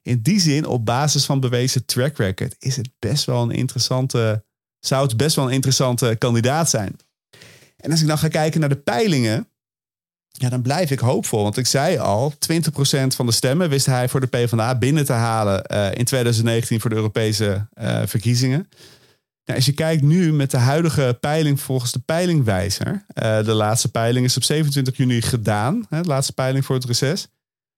in 0.02 0.22
die 0.22 0.40
zin, 0.40 0.66
op 0.66 0.84
basis 0.84 1.24
van 1.24 1.40
bewezen 1.40 1.84
track 1.84 2.16
record, 2.16 2.54
is 2.58 2.76
het 2.76 2.90
best 2.98 3.24
wel 3.24 3.42
een 3.42 3.50
interessante 3.50 4.44
zou 4.86 5.06
het 5.06 5.16
best 5.16 5.36
wel 5.36 5.44
een 5.44 5.52
interessante 5.52 6.16
kandidaat 6.18 6.70
zijn. 6.70 6.96
En 7.76 7.90
als 7.90 8.00
ik 8.00 8.06
dan 8.06 8.18
ga 8.18 8.28
kijken 8.28 8.60
naar 8.60 8.68
de 8.68 8.76
peilingen, 8.76 9.48
ja, 10.30 10.48
dan 10.48 10.62
blijf 10.62 10.90
ik 10.90 10.98
hoopvol. 10.98 11.42
Want 11.42 11.56
ik 11.56 11.66
zei 11.66 11.98
al, 11.98 12.32
20% 12.32 12.36
van 13.06 13.26
de 13.26 13.32
stemmen 13.32 13.68
wist 13.68 13.86
hij 13.86 14.08
voor 14.08 14.20
de 14.20 14.26
PvdA 14.26 14.78
binnen 14.78 15.04
te 15.04 15.12
halen 15.12 15.64
uh, 15.72 15.94
in 15.94 16.04
2019 16.04 16.80
voor 16.80 16.90
de 16.90 16.96
Europese 16.96 17.66
uh, 17.74 18.02
verkiezingen. 18.06 18.68
Nou, 19.44 19.58
als 19.58 19.66
je 19.66 19.72
kijkt 19.72 20.02
nu 20.02 20.32
met 20.32 20.50
de 20.50 20.56
huidige 20.56 21.16
peiling 21.20 21.60
volgens 21.60 21.92
de 21.92 21.98
peilingwijzer. 21.98 22.90
Uh, 22.92 23.44
de 23.44 23.52
laatste 23.52 23.90
peiling 23.90 24.26
is 24.26 24.36
op 24.36 24.42
27 24.42 24.96
juni 24.96 25.22
gedaan. 25.22 25.86
Hè, 25.88 26.02
de 26.02 26.08
laatste 26.08 26.32
peiling 26.32 26.64
voor 26.64 26.74
het 26.74 26.84
reces. 26.84 27.28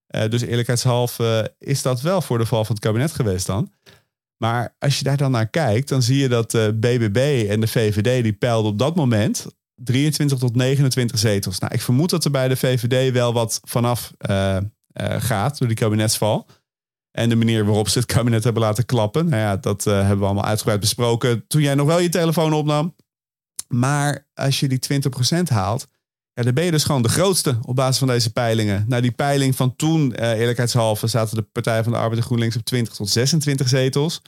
dus 0.07 0.43
eerlijkheidshalve 0.43 1.55
is 1.59 1.83
dat 1.83 2.01
wel 2.01 2.23
voor 2.23 2.39
de 2.39 2.47
val 2.47 2.65
van 2.65 2.75
het 2.75 2.85
kabinet 2.85 3.13
geweest 3.13 3.47
dan. 3.47 3.73
Maar 4.37 4.75
als 4.79 4.99
je 4.99 5.05
daar 5.05 5.17
dan 5.17 5.31
naar 5.31 5.49
kijkt, 5.49 5.89
dan 5.89 6.03
zie 6.03 6.19
je 6.19 6.29
dat 6.29 6.51
de 6.51 6.77
BBB 6.81 7.47
en 7.49 7.61
de 7.61 7.67
VVD 7.67 8.23
die 8.23 8.33
peilden 8.33 8.71
op 8.71 8.79
dat 8.79 8.97
moment 8.97 9.47
23 9.75 10.39
tot 10.39 10.57
29 10.57 11.19
zetels. 11.19 11.59
Nou, 11.59 11.75
ik 11.75 11.81
vermoed 11.81 12.11
dat 12.11 12.25
er 12.25 12.31
bij 12.31 12.49
de 12.49 12.57
VVD 12.57 13.13
wel 13.13 13.33
wat 13.33 13.61
vanaf 13.65 14.13
uh, 14.31 14.57
uh, 14.57 14.61
gaat 15.19 15.59
door 15.59 15.69
die 15.69 15.77
kabinetsval. 15.77 16.49
En 17.11 17.29
de 17.29 17.37
manier 17.37 17.65
waarop 17.65 17.89
ze 17.89 17.99
het 17.99 18.13
kabinet 18.13 18.45
hebben 18.45 18.63
laten 18.63 18.87
klappen. 18.87 19.29
Nou 19.29 19.43
ja, 19.43 19.57
dat 19.57 19.85
hebben 19.85 20.19
we 20.19 20.25
allemaal 20.25 20.45
uitgebreid 20.45 20.81
besproken 20.81 21.47
toen 21.47 21.63
jij 21.63 21.75
nog 21.75 21.87
wel 21.87 21.99
je 21.99 22.09
telefoon 22.09 22.53
opnam. 22.53 22.95
Maar 23.69 24.29
als 24.35 24.61
je 24.61 24.69
die 24.69 25.03
20% 25.39 25.43
haalt, 25.43 25.87
ja, 26.37 26.43
dan 26.43 26.55
ben 26.55 26.65
je 26.65 26.71
dus 26.71 26.85
gewoon 26.85 27.03
de 27.03 27.09
grootste 27.09 27.59
op 27.63 27.77
basis 27.77 27.99
van 27.99 28.09
deze 28.09 28.33
peilingen. 28.33 28.85
Nou, 28.89 29.03
die 29.03 29.11
peiling 29.11 29.57
van 29.57 29.77
toen, 29.77 30.15
uh, 30.21 30.31
eerlijkheidshalve, 30.31 31.07
zaten 31.07 31.37
de 31.37 31.43
Partij 31.43 31.83
van 31.83 31.93
de 31.93 31.99
Arbeid 31.99 32.21
en 32.21 32.27
GroenLinks 32.27 32.57
op 32.57 32.65
20 32.65 32.95
tot 32.95 33.09
26 33.09 33.69
zetels. 33.69 34.23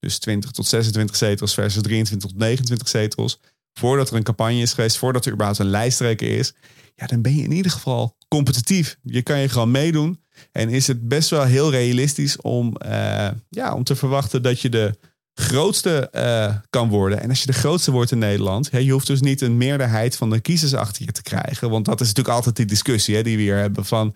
Dus 0.00 0.18
20 0.18 0.50
tot 0.50 0.66
26 0.66 1.16
zetels 1.16 1.54
versus 1.54 1.82
23 1.82 2.30
tot 2.30 2.38
29 2.38 2.88
zetels. 2.88 3.40
Voordat 3.72 4.10
er 4.10 4.16
een 4.16 4.22
campagne 4.22 4.60
is 4.60 4.72
geweest, 4.72 4.96
voordat 4.96 5.26
er 5.26 5.32
überhaupt 5.32 5.58
een 5.58 5.70
lijsttrekker 5.70 6.38
is. 6.38 6.54
Ja, 6.94 7.06
dan 7.06 7.22
ben 7.22 7.36
je 7.36 7.42
in 7.42 7.52
ieder 7.52 7.72
geval 7.72 8.16
competitief. 8.28 8.98
Je 9.02 9.22
kan 9.22 9.38
je 9.38 9.48
gewoon 9.48 9.70
meedoen. 9.70 10.20
En 10.52 10.68
is 10.68 10.86
het 10.86 11.08
best 11.08 11.30
wel 11.30 11.44
heel 11.44 11.70
realistisch 11.70 12.40
om, 12.40 12.76
uh, 12.86 13.28
ja, 13.48 13.74
om 13.74 13.84
te 13.84 13.96
verwachten 13.96 14.42
dat 14.42 14.60
je 14.60 14.68
de 14.68 14.98
grootste 15.40 16.08
uh, 16.12 16.54
kan 16.70 16.88
worden. 16.88 17.20
En 17.20 17.28
als 17.28 17.40
je 17.40 17.46
de 17.46 17.52
grootste 17.52 17.90
wordt 17.90 18.10
in 18.10 18.18
Nederland, 18.18 18.70
hè, 18.70 18.78
je 18.78 18.92
hoeft 18.92 19.06
dus 19.06 19.20
niet 19.20 19.40
een 19.40 19.56
meerderheid 19.56 20.16
van 20.16 20.30
de 20.30 20.40
kiezers 20.40 20.74
achter 20.74 21.04
je 21.04 21.12
te 21.12 21.22
krijgen. 21.22 21.70
Want 21.70 21.84
dat 21.84 22.00
is 22.00 22.06
natuurlijk 22.06 22.34
altijd 22.34 22.56
die 22.56 22.66
discussie 22.66 23.16
hè, 23.16 23.22
die 23.22 23.36
we 23.36 23.42
hier 23.42 23.56
hebben 23.56 23.84
van. 23.84 24.14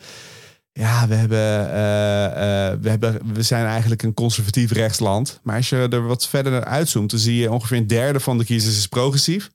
Ja, 0.73 1.09
we, 1.09 1.15
hebben, 1.15 1.39
uh, 1.39 1.75
uh, 1.75 2.83
we, 2.83 2.89
hebben, 2.89 3.35
we 3.35 3.43
zijn 3.43 3.67
eigenlijk 3.67 4.03
een 4.03 4.15
conservatief 4.15 4.73
rechtsland. 4.73 5.41
Maar 5.43 5.57
als 5.57 5.69
je 5.69 5.89
er 5.91 6.07
wat 6.07 6.29
verder 6.29 6.53
naar 6.53 6.65
uitzoomt, 6.65 7.11
dan 7.11 7.21
zie 7.21 7.37
je 7.37 7.51
ongeveer 7.51 7.77
een 7.77 7.87
derde 7.87 8.21
van 8.21 8.39
de 8.39 8.45
kiezers 8.45 8.77
is 8.77 8.87
progressief. 8.87 9.51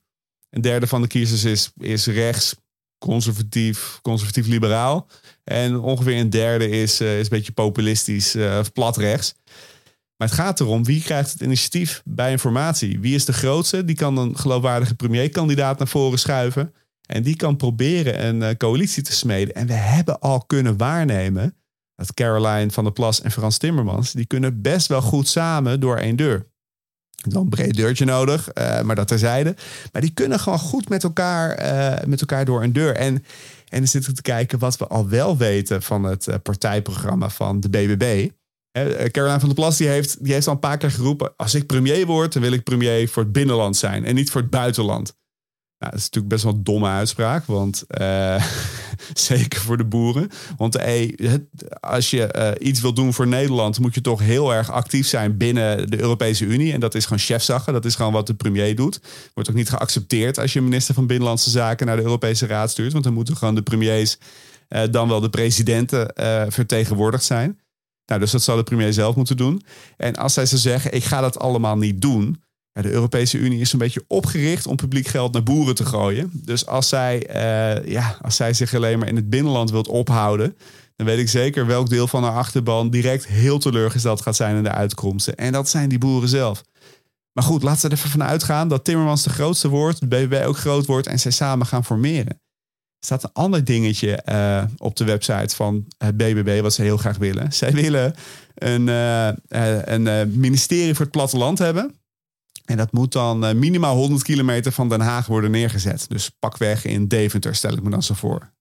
Een 0.50 0.60
derde 0.60 0.86
van 0.86 1.02
de 1.02 1.08
kiezers 1.08 1.44
is, 1.44 1.72
is 1.78 2.06
rechts, 2.06 2.54
conservatief, 2.98 3.98
conservatief-liberaal. 4.02 5.06
En 5.44 5.78
ongeveer 5.78 6.18
een 6.18 6.30
derde 6.30 6.68
is, 6.68 7.00
is 7.00 7.00
een 7.00 7.26
beetje 7.28 7.52
populistisch 7.52 8.36
of 8.36 8.72
plat 8.72 8.96
rechts. 8.96 9.34
Maar 10.18 10.28
het 10.28 10.36
gaat 10.36 10.60
erom 10.60 10.84
wie 10.84 11.02
krijgt 11.02 11.32
het 11.32 11.40
initiatief 11.40 12.02
bij 12.04 12.30
informatie. 12.30 13.00
Wie 13.00 13.14
is 13.14 13.24
de 13.24 13.32
grootste? 13.32 13.84
Die 13.84 13.96
kan 13.96 14.16
een 14.16 14.36
geloofwaardige 14.36 14.94
premierkandidaat 14.94 15.78
naar 15.78 15.88
voren 15.88 16.18
schuiven. 16.18 16.74
En 17.06 17.22
die 17.22 17.36
kan 17.36 17.56
proberen 17.56 18.26
een 18.26 18.40
uh, 18.40 18.50
coalitie 18.56 19.02
te 19.02 19.12
smeden. 19.12 19.54
En 19.54 19.66
we 19.66 19.72
hebben 19.72 20.20
al 20.20 20.44
kunnen 20.46 20.76
waarnemen 20.76 21.56
dat 21.94 22.14
Caroline 22.14 22.70
van 22.70 22.84
der 22.84 22.92
Plas 22.92 23.20
en 23.20 23.30
Frans 23.30 23.58
Timmermans... 23.58 24.12
die 24.12 24.26
kunnen 24.26 24.62
best 24.62 24.86
wel 24.86 25.02
goed 25.02 25.28
samen 25.28 25.80
door 25.80 25.96
één 25.96 26.16
deur. 26.16 26.46
Dan 27.14 27.42
een 27.42 27.48
breed 27.48 27.74
deurtje 27.74 28.04
nodig, 28.04 28.48
uh, 28.54 28.80
maar 28.80 28.96
dat 28.96 29.08
terzijde. 29.08 29.54
Maar 29.92 30.02
die 30.02 30.10
kunnen 30.10 30.40
gewoon 30.40 30.58
goed 30.58 30.88
met 30.88 31.04
elkaar, 31.04 31.62
uh, 31.62 32.04
met 32.06 32.20
elkaar 32.20 32.44
door 32.44 32.62
een 32.62 32.72
deur. 32.72 32.96
En, 32.96 33.14
en 33.68 33.78
dan 33.78 33.86
zitten 33.86 34.14
te 34.14 34.22
kijken 34.22 34.58
wat 34.58 34.76
we 34.76 34.86
al 34.86 35.08
wel 35.08 35.36
weten 35.36 35.82
van 35.82 36.04
het 36.04 36.42
partijprogramma 36.42 37.28
van 37.28 37.60
de 37.60 37.68
BBB... 37.68 38.28
Caroline 39.10 39.38
van 39.40 39.48
der 39.48 39.58
Plas 39.58 39.76
die 39.76 39.88
heeft, 39.88 40.24
die 40.24 40.32
heeft 40.32 40.46
al 40.46 40.52
een 40.52 40.58
paar 40.58 40.78
keer 40.78 40.90
geroepen: 40.90 41.32
als 41.36 41.54
ik 41.54 41.66
premier 41.66 42.06
word, 42.06 42.32
dan 42.32 42.42
wil 42.42 42.52
ik 42.52 42.62
premier 42.62 43.08
voor 43.08 43.22
het 43.22 43.32
binnenland 43.32 43.76
zijn 43.76 44.04
en 44.04 44.14
niet 44.14 44.30
voor 44.30 44.40
het 44.40 44.50
buitenland. 44.50 45.16
Nou, 45.78 45.92
dat 45.92 46.00
is 46.00 46.06
natuurlijk 46.06 46.34
best 46.34 46.44
wel 46.44 46.52
een 46.52 46.64
domme 46.64 46.88
uitspraak, 46.88 47.44
want 47.44 47.84
uh, 48.00 48.44
zeker 49.28 49.60
voor 49.60 49.76
de 49.76 49.84
boeren. 49.84 50.28
Want 50.56 50.74
hey, 50.74 51.18
als 51.80 52.10
je 52.10 52.54
uh, 52.60 52.68
iets 52.68 52.80
wil 52.80 52.92
doen 52.94 53.14
voor 53.14 53.26
Nederland, 53.26 53.78
moet 53.78 53.94
je 53.94 54.00
toch 54.00 54.20
heel 54.20 54.54
erg 54.54 54.70
actief 54.70 55.06
zijn 55.06 55.36
binnen 55.36 55.90
de 55.90 56.00
Europese 56.00 56.44
Unie. 56.44 56.72
En 56.72 56.80
dat 56.80 56.94
is 56.94 57.04
gewoon 57.04 57.18
chefzaggen, 57.18 57.72
dat 57.72 57.84
is 57.84 57.94
gewoon 57.94 58.12
wat 58.12 58.26
de 58.26 58.34
premier 58.34 58.74
doet. 58.74 59.00
Wordt 59.34 59.50
ook 59.50 59.56
niet 59.56 59.68
geaccepteerd 59.68 60.38
als 60.38 60.52
je 60.52 60.60
minister 60.60 60.94
van 60.94 61.06
Binnenlandse 61.06 61.50
Zaken 61.50 61.86
naar 61.86 61.96
de 61.96 62.02
Europese 62.02 62.46
Raad 62.46 62.70
stuurt. 62.70 62.92
Want 62.92 63.04
dan 63.04 63.12
moeten 63.12 63.36
gewoon 63.36 63.54
de 63.54 63.62
premiers, 63.62 64.18
uh, 64.68 64.82
dan 64.90 65.08
wel 65.08 65.20
de 65.20 65.30
presidenten 65.30 66.12
vertegenwoordigd 66.52 67.24
zijn. 67.24 67.58
Nou, 68.08 68.20
dus 68.20 68.30
dat 68.30 68.42
zal 68.42 68.56
de 68.56 68.62
premier 68.62 68.92
zelf 68.92 69.16
moeten 69.16 69.36
doen. 69.36 69.62
En 69.96 70.16
als 70.16 70.32
zij 70.32 70.46
ze 70.46 70.58
zeggen, 70.58 70.92
ik 70.92 71.04
ga 71.04 71.20
dat 71.20 71.38
allemaal 71.38 71.76
niet 71.76 72.00
doen. 72.00 72.42
De 72.72 72.90
Europese 72.90 73.38
Unie 73.38 73.60
is 73.60 73.72
een 73.72 73.78
beetje 73.78 74.04
opgericht 74.06 74.66
om 74.66 74.76
publiek 74.76 75.06
geld 75.06 75.32
naar 75.32 75.42
boeren 75.42 75.74
te 75.74 75.84
gooien. 75.84 76.30
Dus 76.34 76.66
als 76.66 76.88
zij, 76.88 77.28
uh, 77.28 77.90
ja, 77.92 78.18
als 78.22 78.36
zij 78.36 78.52
zich 78.52 78.74
alleen 78.74 78.98
maar 78.98 79.08
in 79.08 79.16
het 79.16 79.30
binnenland 79.30 79.70
wilt 79.70 79.88
ophouden, 79.88 80.56
dan 80.96 81.06
weet 81.06 81.18
ik 81.18 81.28
zeker 81.28 81.66
welk 81.66 81.88
deel 81.88 82.06
van 82.06 82.22
haar 82.22 82.32
achterban 82.32 82.90
direct 82.90 83.26
heel 83.26 83.58
teleurgesteld 83.58 84.20
gaat 84.20 84.36
zijn 84.36 84.56
in 84.56 84.62
de 84.62 84.70
uitkomsten. 84.70 85.36
En 85.36 85.52
dat 85.52 85.68
zijn 85.68 85.88
die 85.88 85.98
boeren 85.98 86.28
zelf. 86.28 86.62
Maar 87.32 87.44
goed, 87.44 87.62
laten 87.62 87.82
we 87.82 87.88
er 87.88 87.98
even 87.98 88.10
van 88.10 88.24
uitgaan 88.24 88.68
dat 88.68 88.84
Timmermans 88.84 89.22
de 89.22 89.30
grootste 89.30 89.68
wordt, 89.68 90.00
de 90.00 90.06
BBB 90.06 90.44
ook 90.46 90.56
groot 90.56 90.86
wordt 90.86 91.06
en 91.06 91.18
zij 91.18 91.30
samen 91.30 91.66
gaan 91.66 91.84
formeren 91.84 92.40
staat 93.00 93.24
een 93.24 93.32
ander 93.32 93.64
dingetje 93.64 94.22
uh, 94.28 94.64
op 94.76 94.96
de 94.96 95.04
website 95.04 95.56
van 95.56 95.86
het 95.98 96.16
BBB 96.16 96.60
wat 96.60 96.74
ze 96.74 96.82
heel 96.82 96.96
graag 96.96 97.16
willen. 97.16 97.52
Zij 97.52 97.72
willen 97.72 98.14
een, 98.54 98.86
uh, 98.86 99.28
een 99.84 100.40
ministerie 100.40 100.94
voor 100.94 101.04
het 101.04 101.14
platteland 101.14 101.58
hebben. 101.58 101.94
En 102.64 102.76
dat 102.76 102.92
moet 102.92 103.12
dan 103.12 103.58
minimaal 103.58 103.96
100 103.96 104.22
kilometer 104.22 104.72
van 104.72 104.88
Den 104.88 105.00
Haag 105.00 105.26
worden 105.26 105.50
neergezet. 105.50 106.06
Dus 106.08 106.30
pakweg 106.30 106.84
in 106.84 107.08
Deventer, 107.08 107.54
stel 107.54 107.72
ik 107.72 107.82
me 107.82 107.90
dan 107.90 108.02
zo 108.02 108.14
voor. 108.14 108.52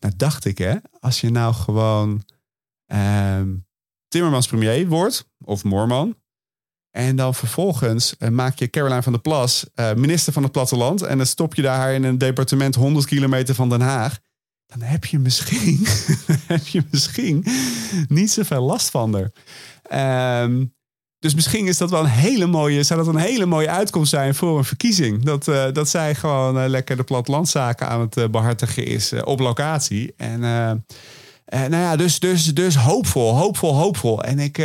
Nou 0.00 0.14
dacht 0.16 0.44
ik, 0.44 0.58
hè, 0.58 0.74
als 1.00 1.20
je 1.20 1.30
nou 1.30 1.54
gewoon 1.54 2.24
ehm, 2.86 3.54
Timmermans 4.08 4.46
premier 4.46 4.88
wordt, 4.88 5.28
of 5.44 5.64
Moorman, 5.64 6.16
en 6.90 7.16
dan 7.16 7.34
vervolgens 7.34 8.14
uh, 8.18 8.28
maak 8.28 8.58
je 8.58 8.70
Caroline 8.70 9.02
van 9.02 9.12
der 9.12 9.20
Plas 9.20 9.66
uh, 9.74 9.94
minister 9.94 10.32
van 10.32 10.42
het 10.42 10.52
platteland. 10.52 11.02
En 11.02 11.16
dan 11.16 11.26
stop 11.26 11.54
je 11.54 11.62
daar 11.62 11.94
in 11.94 12.04
een 12.04 12.18
departement 12.18 12.74
100 12.74 13.06
kilometer 13.06 13.54
van 13.54 13.68
Den 13.68 13.80
Haag. 13.80 14.18
Dan 14.66 14.80
heb 14.80 15.04
je 15.04 15.18
misschien, 15.18 15.86
heb 16.46 16.66
je 16.66 16.82
misschien 16.90 17.44
niet 18.08 18.30
zoveel 18.30 18.62
last 18.62 18.90
van 18.90 19.14
haar. 19.14 20.42
Um, 20.42 20.76
dus 21.18 21.34
misschien 21.34 21.66
is 21.66 21.78
dat 21.78 21.90
wel 21.90 22.00
een 22.00 22.06
hele 22.06 22.46
mooie, 22.46 22.82
zou 22.82 23.04
dat 23.04 23.14
een 23.14 23.20
hele 23.20 23.46
mooie 23.46 23.70
uitkomst 23.70 24.10
zijn 24.10 24.34
voor 24.34 24.58
een 24.58 24.64
verkiezing. 24.64 25.22
Dat, 25.22 25.46
uh, 25.46 25.64
dat 25.72 25.88
zij 25.88 26.14
gewoon 26.14 26.68
lekker 26.68 26.96
de 26.96 27.02
plattelandzaken 27.02 27.88
aan 27.88 28.00
het 28.00 28.30
behartigen 28.30 28.86
is 28.86 29.12
op 29.24 29.40
locatie. 29.40 30.14
En 30.16 30.40
nou 31.46 31.76
ja, 31.76 31.96
dus, 31.96 32.18
dus, 32.18 32.54
dus 32.54 32.76
hoopvol, 32.76 33.36
hoopvol, 33.36 33.74
hoopvol. 33.74 34.22
En 34.22 34.38
ik 34.38 34.58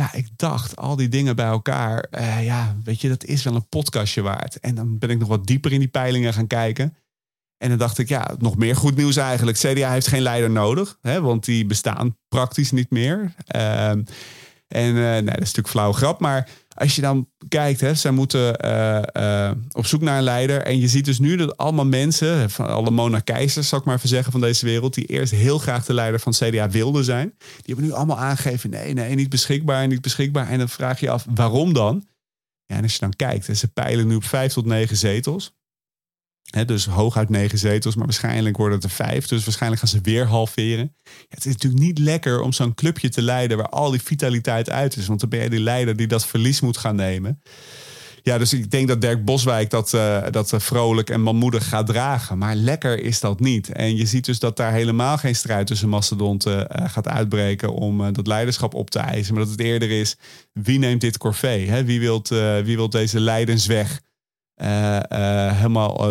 ja, 0.00 0.12
ik 0.12 0.28
dacht, 0.36 0.76
al 0.76 0.96
die 0.96 1.08
dingen 1.08 1.36
bij 1.36 1.46
elkaar, 1.46 2.06
uh, 2.10 2.44
ja, 2.44 2.76
weet 2.84 3.00
je, 3.00 3.08
dat 3.08 3.24
is 3.24 3.42
wel 3.42 3.54
een 3.54 3.68
podcastje 3.68 4.22
waard. 4.22 4.60
En 4.60 4.74
dan 4.74 4.98
ben 4.98 5.10
ik 5.10 5.18
nog 5.18 5.28
wat 5.28 5.46
dieper 5.46 5.72
in 5.72 5.78
die 5.78 5.88
peilingen 5.88 6.32
gaan 6.32 6.46
kijken. 6.46 6.96
En 7.56 7.68
dan 7.68 7.78
dacht 7.78 7.98
ik, 7.98 8.08
ja, 8.08 8.34
nog 8.38 8.56
meer 8.56 8.76
goed 8.76 8.96
nieuws 8.96 9.16
eigenlijk. 9.16 9.58
CDA 9.58 9.92
heeft 9.92 10.06
geen 10.06 10.22
leider 10.22 10.50
nodig, 10.50 10.98
hè, 11.00 11.20
want 11.20 11.44
die 11.44 11.66
bestaan 11.66 12.16
praktisch 12.28 12.70
niet 12.70 12.90
meer. 12.90 13.34
Uh, 13.56 13.88
en 13.88 14.06
uh, 14.68 14.94
nee, 14.94 15.22
dat 15.22 15.32
is 15.32 15.38
natuurlijk 15.38 15.68
flauw 15.68 15.92
grap, 15.92 16.20
maar 16.20 16.48
als 16.74 16.94
je 16.94 17.00
dan 17.00 17.28
kijkt, 17.48 17.80
hè, 17.80 17.94
zij 17.94 18.10
moeten 18.10 18.64
uh, 18.64 19.02
uh, 19.12 19.50
op 19.72 19.86
zoek 19.86 20.00
naar 20.00 20.18
een 20.18 20.24
leider. 20.24 20.62
En 20.62 20.78
je 20.78 20.88
ziet 20.88 21.04
dus 21.04 21.18
nu 21.18 21.36
dat 21.36 21.56
allemaal 21.56 21.86
mensen, 21.86 22.50
van 22.50 22.66
alle 22.66 22.90
Mona 22.90 23.22
zal 23.46 23.78
ik 23.78 23.84
maar 23.84 23.96
even 23.96 24.08
zeggen, 24.08 24.32
van 24.32 24.40
deze 24.40 24.64
wereld, 24.64 24.94
die 24.94 25.06
eerst 25.06 25.32
heel 25.32 25.58
graag 25.58 25.84
de 25.84 25.94
leider 25.94 26.20
van 26.20 26.32
CDA 26.32 26.70
wilden 26.70 27.04
zijn, 27.04 27.34
die 27.38 27.74
hebben 27.74 27.84
nu 27.84 27.92
allemaal 27.92 28.18
aangegeven: 28.18 28.70
nee, 28.70 28.92
nee, 28.92 29.14
niet 29.14 29.28
beschikbaar, 29.28 29.86
niet 29.86 30.00
beschikbaar. 30.00 30.48
En 30.48 30.58
dan 30.58 30.68
vraag 30.68 31.00
je 31.00 31.10
af, 31.10 31.26
waarom 31.34 31.72
dan? 31.72 32.06
Ja, 32.66 32.76
en 32.76 32.82
als 32.82 32.92
je 32.92 33.00
dan 33.00 33.16
kijkt, 33.16 33.58
ze 33.58 33.68
peilen 33.68 34.06
nu 34.06 34.14
op 34.14 34.24
vijf 34.24 34.52
tot 34.52 34.66
negen 34.66 34.96
zetels. 34.96 35.52
Hè, 36.50 36.64
dus 36.64 36.86
hooguit 36.86 37.28
negen 37.28 37.58
zetels, 37.58 37.94
maar 37.94 38.04
waarschijnlijk 38.04 38.56
worden 38.56 38.76
het 38.76 38.84
er 38.84 38.90
vijf. 38.90 39.26
Dus 39.26 39.44
waarschijnlijk 39.44 39.80
gaan 39.80 39.90
ze 39.90 40.00
weer 40.02 40.26
halveren. 40.26 40.94
Het 41.28 41.46
is 41.46 41.52
natuurlijk 41.52 41.82
niet 41.82 41.98
lekker 41.98 42.40
om 42.40 42.52
zo'n 42.52 42.74
clubje 42.74 43.08
te 43.08 43.22
leiden 43.22 43.56
waar 43.56 43.68
al 43.68 43.90
die 43.90 44.02
vitaliteit 44.02 44.70
uit 44.70 44.96
is. 44.96 45.06
Want 45.06 45.20
dan 45.20 45.28
ben 45.28 45.42
je 45.42 45.50
die 45.50 45.60
leider 45.60 45.96
die 45.96 46.06
dat 46.06 46.26
verlies 46.26 46.60
moet 46.60 46.76
gaan 46.76 46.96
nemen. 46.96 47.42
Ja, 48.22 48.38
dus 48.38 48.52
ik 48.52 48.70
denk 48.70 48.88
dat 48.88 49.00
Dirk 49.00 49.24
Boswijk 49.24 49.70
dat, 49.70 49.92
uh, 49.92 50.22
dat 50.30 50.52
uh, 50.52 50.60
vrolijk 50.60 51.10
en 51.10 51.22
manmoedig 51.22 51.68
gaat 51.68 51.86
dragen. 51.86 52.38
Maar 52.38 52.54
lekker 52.54 53.02
is 53.02 53.20
dat 53.20 53.40
niet. 53.40 53.72
En 53.72 53.96
je 53.96 54.06
ziet 54.06 54.24
dus 54.24 54.38
dat 54.38 54.56
daar 54.56 54.72
helemaal 54.72 55.18
geen 55.18 55.34
strijd 55.34 55.66
tussen 55.66 55.88
mastodonten 55.88 56.58
uh, 56.58 56.88
gaat 56.88 57.08
uitbreken 57.08 57.72
om 57.72 58.12
dat 58.12 58.26
leiderschap 58.26 58.74
op 58.74 58.90
te 58.90 58.98
eisen. 58.98 59.34
Maar 59.34 59.42
dat 59.42 59.52
het 59.52 59.60
eerder 59.60 59.90
is, 59.90 60.16
wie 60.52 60.78
neemt 60.78 61.00
dit 61.00 61.18
corvée? 61.18 61.68
Hè? 61.68 61.84
Wie, 61.84 62.00
wilt, 62.00 62.28
wie 62.64 62.76
wilt 62.76 62.92
deze 62.92 63.20
leidensweg 63.20 64.00
helemaal 65.54 66.08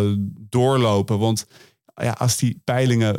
doorlopen? 0.48 1.18
Want 1.18 1.46
ja, 1.94 2.10
als 2.10 2.36
die 2.36 2.60
peilingen 2.64 3.16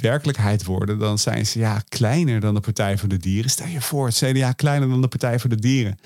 werkelijkheid 0.00 0.64
worden, 0.64 0.98
dan 0.98 1.18
zijn 1.18 1.46
ze 1.46 1.58
ja, 1.58 1.82
kleiner 1.88 2.40
dan 2.40 2.54
de 2.54 2.60
Partij 2.60 2.98
voor 2.98 3.08
de 3.08 3.16
Dieren. 3.16 3.50
Stel 3.50 3.66
je 3.66 3.80
voor, 3.80 4.06
het 4.06 4.16
CDA 4.16 4.52
kleiner 4.52 4.88
dan 4.88 5.00
de 5.00 5.08
Partij 5.08 5.38
voor 5.38 5.50
de 5.50 5.60
Dieren. 5.60 5.98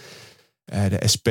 de 0.64 1.02
SP 1.12 1.28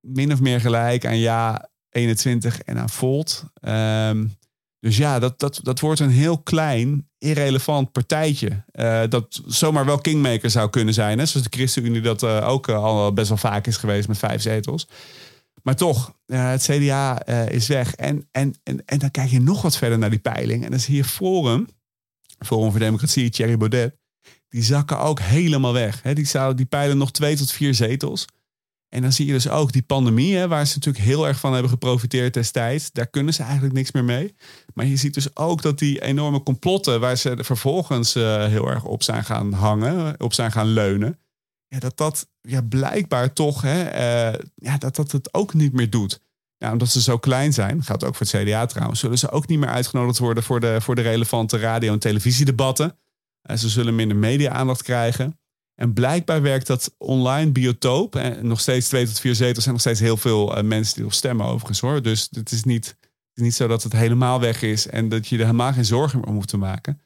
min 0.00 0.32
of 0.32 0.40
meer 0.40 0.60
gelijk 0.60 1.06
aan 1.06 1.18
ja 1.18 1.68
21 1.90 2.62
en 2.62 2.78
aan 2.78 2.88
Volt. 2.88 3.44
Um, 3.60 4.36
dus 4.80 4.96
ja, 4.96 5.18
dat, 5.18 5.38
dat, 5.38 5.60
dat 5.62 5.80
wordt 5.80 6.00
een 6.00 6.10
heel 6.10 6.38
klein, 6.38 7.08
irrelevant 7.18 7.92
partijtje. 7.92 8.64
Dat 9.08 9.42
zomaar 9.46 9.84
wel 9.84 9.98
kingmaker 9.98 10.50
zou 10.50 10.70
kunnen 10.70 10.94
zijn. 10.94 11.18
Hè? 11.18 11.26
Zoals 11.26 11.46
de 11.46 11.56
ChristenUnie 11.56 12.00
dat 12.00 12.24
ook 12.24 12.68
al 12.68 13.12
best 13.12 13.28
wel 13.28 13.38
vaak 13.38 13.66
is 13.66 13.76
geweest 13.76 14.08
met 14.08 14.18
vijf 14.18 14.42
zetels. 14.42 14.88
Maar 15.68 15.76
toch, 15.76 16.14
het 16.26 16.62
CDA 16.62 17.26
is 17.48 17.66
weg. 17.66 17.94
En, 17.94 18.28
en, 18.30 18.54
en, 18.62 18.84
en 18.84 18.98
dan 18.98 19.10
kijk 19.10 19.30
je 19.30 19.40
nog 19.40 19.62
wat 19.62 19.76
verder 19.76 19.98
naar 19.98 20.10
die 20.10 20.18
peiling. 20.18 20.64
En 20.64 20.70
dan 20.70 20.80
zie 20.80 20.96
je 20.96 21.04
Forum, 21.04 21.68
Forum 22.38 22.70
voor 22.70 22.80
Democratie, 22.80 23.30
Thierry 23.30 23.56
Baudet. 23.56 23.96
Die 24.48 24.62
zakken 24.62 24.98
ook 24.98 25.20
helemaal 25.20 25.72
weg. 25.72 26.02
Die, 26.02 26.26
zouden, 26.26 26.56
die 26.56 26.66
peilen 26.66 26.98
nog 26.98 27.10
twee 27.10 27.36
tot 27.36 27.50
vier 27.50 27.74
zetels. 27.74 28.24
En 28.88 29.02
dan 29.02 29.12
zie 29.12 29.26
je 29.26 29.32
dus 29.32 29.48
ook 29.48 29.72
die 29.72 29.82
pandemie, 29.82 30.36
hè, 30.36 30.48
waar 30.48 30.66
ze 30.66 30.74
natuurlijk 30.74 31.04
heel 31.04 31.26
erg 31.26 31.38
van 31.38 31.52
hebben 31.52 31.70
geprofiteerd 31.70 32.34
destijds. 32.34 32.92
Daar 32.92 33.06
kunnen 33.06 33.34
ze 33.34 33.42
eigenlijk 33.42 33.74
niks 33.74 33.92
meer 33.92 34.04
mee. 34.04 34.34
Maar 34.74 34.86
je 34.86 34.96
ziet 34.96 35.14
dus 35.14 35.36
ook 35.36 35.62
dat 35.62 35.78
die 35.78 36.02
enorme 36.02 36.42
complotten, 36.42 37.00
waar 37.00 37.16
ze 37.16 37.36
vervolgens 37.40 38.16
uh, 38.16 38.44
heel 38.44 38.68
erg 38.68 38.84
op 38.84 39.02
zijn 39.02 39.24
gaan 39.24 39.52
hangen, 39.52 40.20
op 40.20 40.32
zijn 40.32 40.52
gaan 40.52 40.68
leunen. 40.68 41.18
Ja, 41.66 41.78
dat 41.78 41.96
dat 41.96 42.28
ja, 42.48 42.62
blijkbaar 42.62 43.32
toch, 43.32 43.62
hè, 43.62 43.84
uh, 44.32 44.38
ja, 44.54 44.78
dat 44.78 44.96
dat 44.96 45.12
het 45.12 45.34
ook 45.34 45.54
niet 45.54 45.72
meer 45.72 45.90
doet. 45.90 46.20
Ja, 46.56 46.72
omdat 46.72 46.88
ze 46.88 47.02
zo 47.02 47.18
klein 47.18 47.52
zijn, 47.52 47.82
gaat 47.82 48.04
ook 48.04 48.14
voor 48.14 48.26
het 48.26 48.42
CDA 48.42 48.66
trouwens, 48.66 49.00
zullen 49.00 49.18
ze 49.18 49.30
ook 49.30 49.46
niet 49.46 49.58
meer 49.58 49.68
uitgenodigd 49.68 50.18
worden 50.18 50.42
voor 50.42 50.60
de, 50.60 50.80
voor 50.80 50.94
de 50.94 51.02
relevante 51.02 51.58
radio- 51.58 51.92
en 51.92 51.98
televisiedebatten. 51.98 52.98
Uh, 53.50 53.56
ze 53.56 53.68
zullen 53.68 53.94
minder 53.94 54.16
media-aandacht 54.16 54.82
krijgen. 54.82 55.38
En 55.74 55.92
blijkbaar 55.92 56.42
werkt 56.42 56.66
dat 56.66 56.94
online 56.98 57.50
biotoop. 57.50 58.16
En 58.16 58.46
nog 58.46 58.60
steeds 58.60 58.88
twee 58.88 59.06
tot 59.06 59.20
vier 59.20 59.34
zetels 59.34 59.62
zijn 59.62 59.74
nog 59.74 59.82
steeds 59.82 60.00
heel 60.00 60.16
veel 60.16 60.58
uh, 60.58 60.64
mensen 60.64 60.94
die 60.94 61.04
op 61.04 61.12
stemmen 61.12 61.46
overigens 61.46 61.80
hoor. 61.80 62.02
Dus 62.02 62.28
het 62.30 62.52
is 62.52 62.64
niet, 62.64 62.86
het 63.00 63.34
is 63.34 63.42
niet 63.42 63.54
zo 63.54 63.66
dat 63.66 63.82
het 63.82 63.92
helemaal 63.92 64.40
weg 64.40 64.62
is 64.62 64.86
en 64.86 65.08
dat 65.08 65.28
je 65.28 65.36
er 65.36 65.44
helemaal 65.44 65.72
geen 65.72 65.84
zorgen 65.84 66.18
meer 66.18 66.28
om 66.28 66.34
hoeft 66.34 66.48
te 66.48 66.56
maken. 66.56 67.00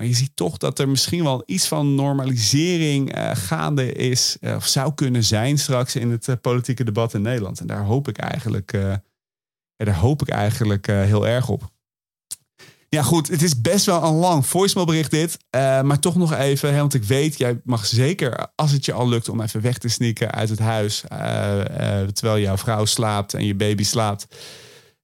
Maar 0.00 0.08
je 0.08 0.14
ziet 0.14 0.30
toch 0.34 0.56
dat 0.56 0.78
er 0.78 0.88
misschien 0.88 1.22
wel 1.22 1.42
iets 1.46 1.66
van 1.66 1.94
normalisering 1.94 3.16
uh, 3.16 3.30
gaande 3.34 3.92
is, 3.92 4.36
uh, 4.40 4.54
of 4.54 4.66
zou 4.66 4.94
kunnen 4.94 5.24
zijn 5.24 5.58
straks 5.58 5.96
in 5.96 6.10
het 6.10 6.40
politieke 6.40 6.84
debat 6.84 7.14
in 7.14 7.22
Nederland. 7.22 7.60
En 7.60 7.66
daar 7.66 7.82
hoop 7.82 8.08
ik 8.08 8.18
eigenlijk, 8.18 8.70
daar 9.76 9.94
hoop 9.94 10.22
ik 10.22 10.28
eigenlijk 10.28 10.86
heel 10.86 11.26
erg 11.26 11.48
op. 11.48 11.70
Ja, 12.88 13.02
goed. 13.02 13.28
Het 13.28 13.42
is 13.42 13.60
best 13.60 13.86
wel 13.86 14.02
een 14.02 14.14
lang 14.14 14.46
voicemailbericht 14.46 15.10
dit. 15.10 15.38
Maar 15.50 15.98
toch 15.98 16.16
nog 16.16 16.32
even, 16.32 16.72
hè, 16.72 16.78
want 16.78 16.94
ik 16.94 17.04
weet, 17.04 17.38
jij 17.38 17.60
mag 17.64 17.86
zeker, 17.86 18.46
als 18.54 18.72
het 18.72 18.84
je 18.84 18.92
al 18.92 19.08
lukt, 19.08 19.28
om 19.28 19.40
even 19.40 19.60
weg 19.60 19.78
te 19.78 19.88
sneaken 19.88 20.30
uit 20.30 20.48
het 20.48 20.58
huis. 20.58 21.00
Terwijl 22.12 22.38
jouw 22.38 22.56
vrouw 22.56 22.84
slaapt 22.84 23.34
en 23.34 23.44
je 23.44 23.54
baby 23.54 23.84
slaapt. 23.84 24.26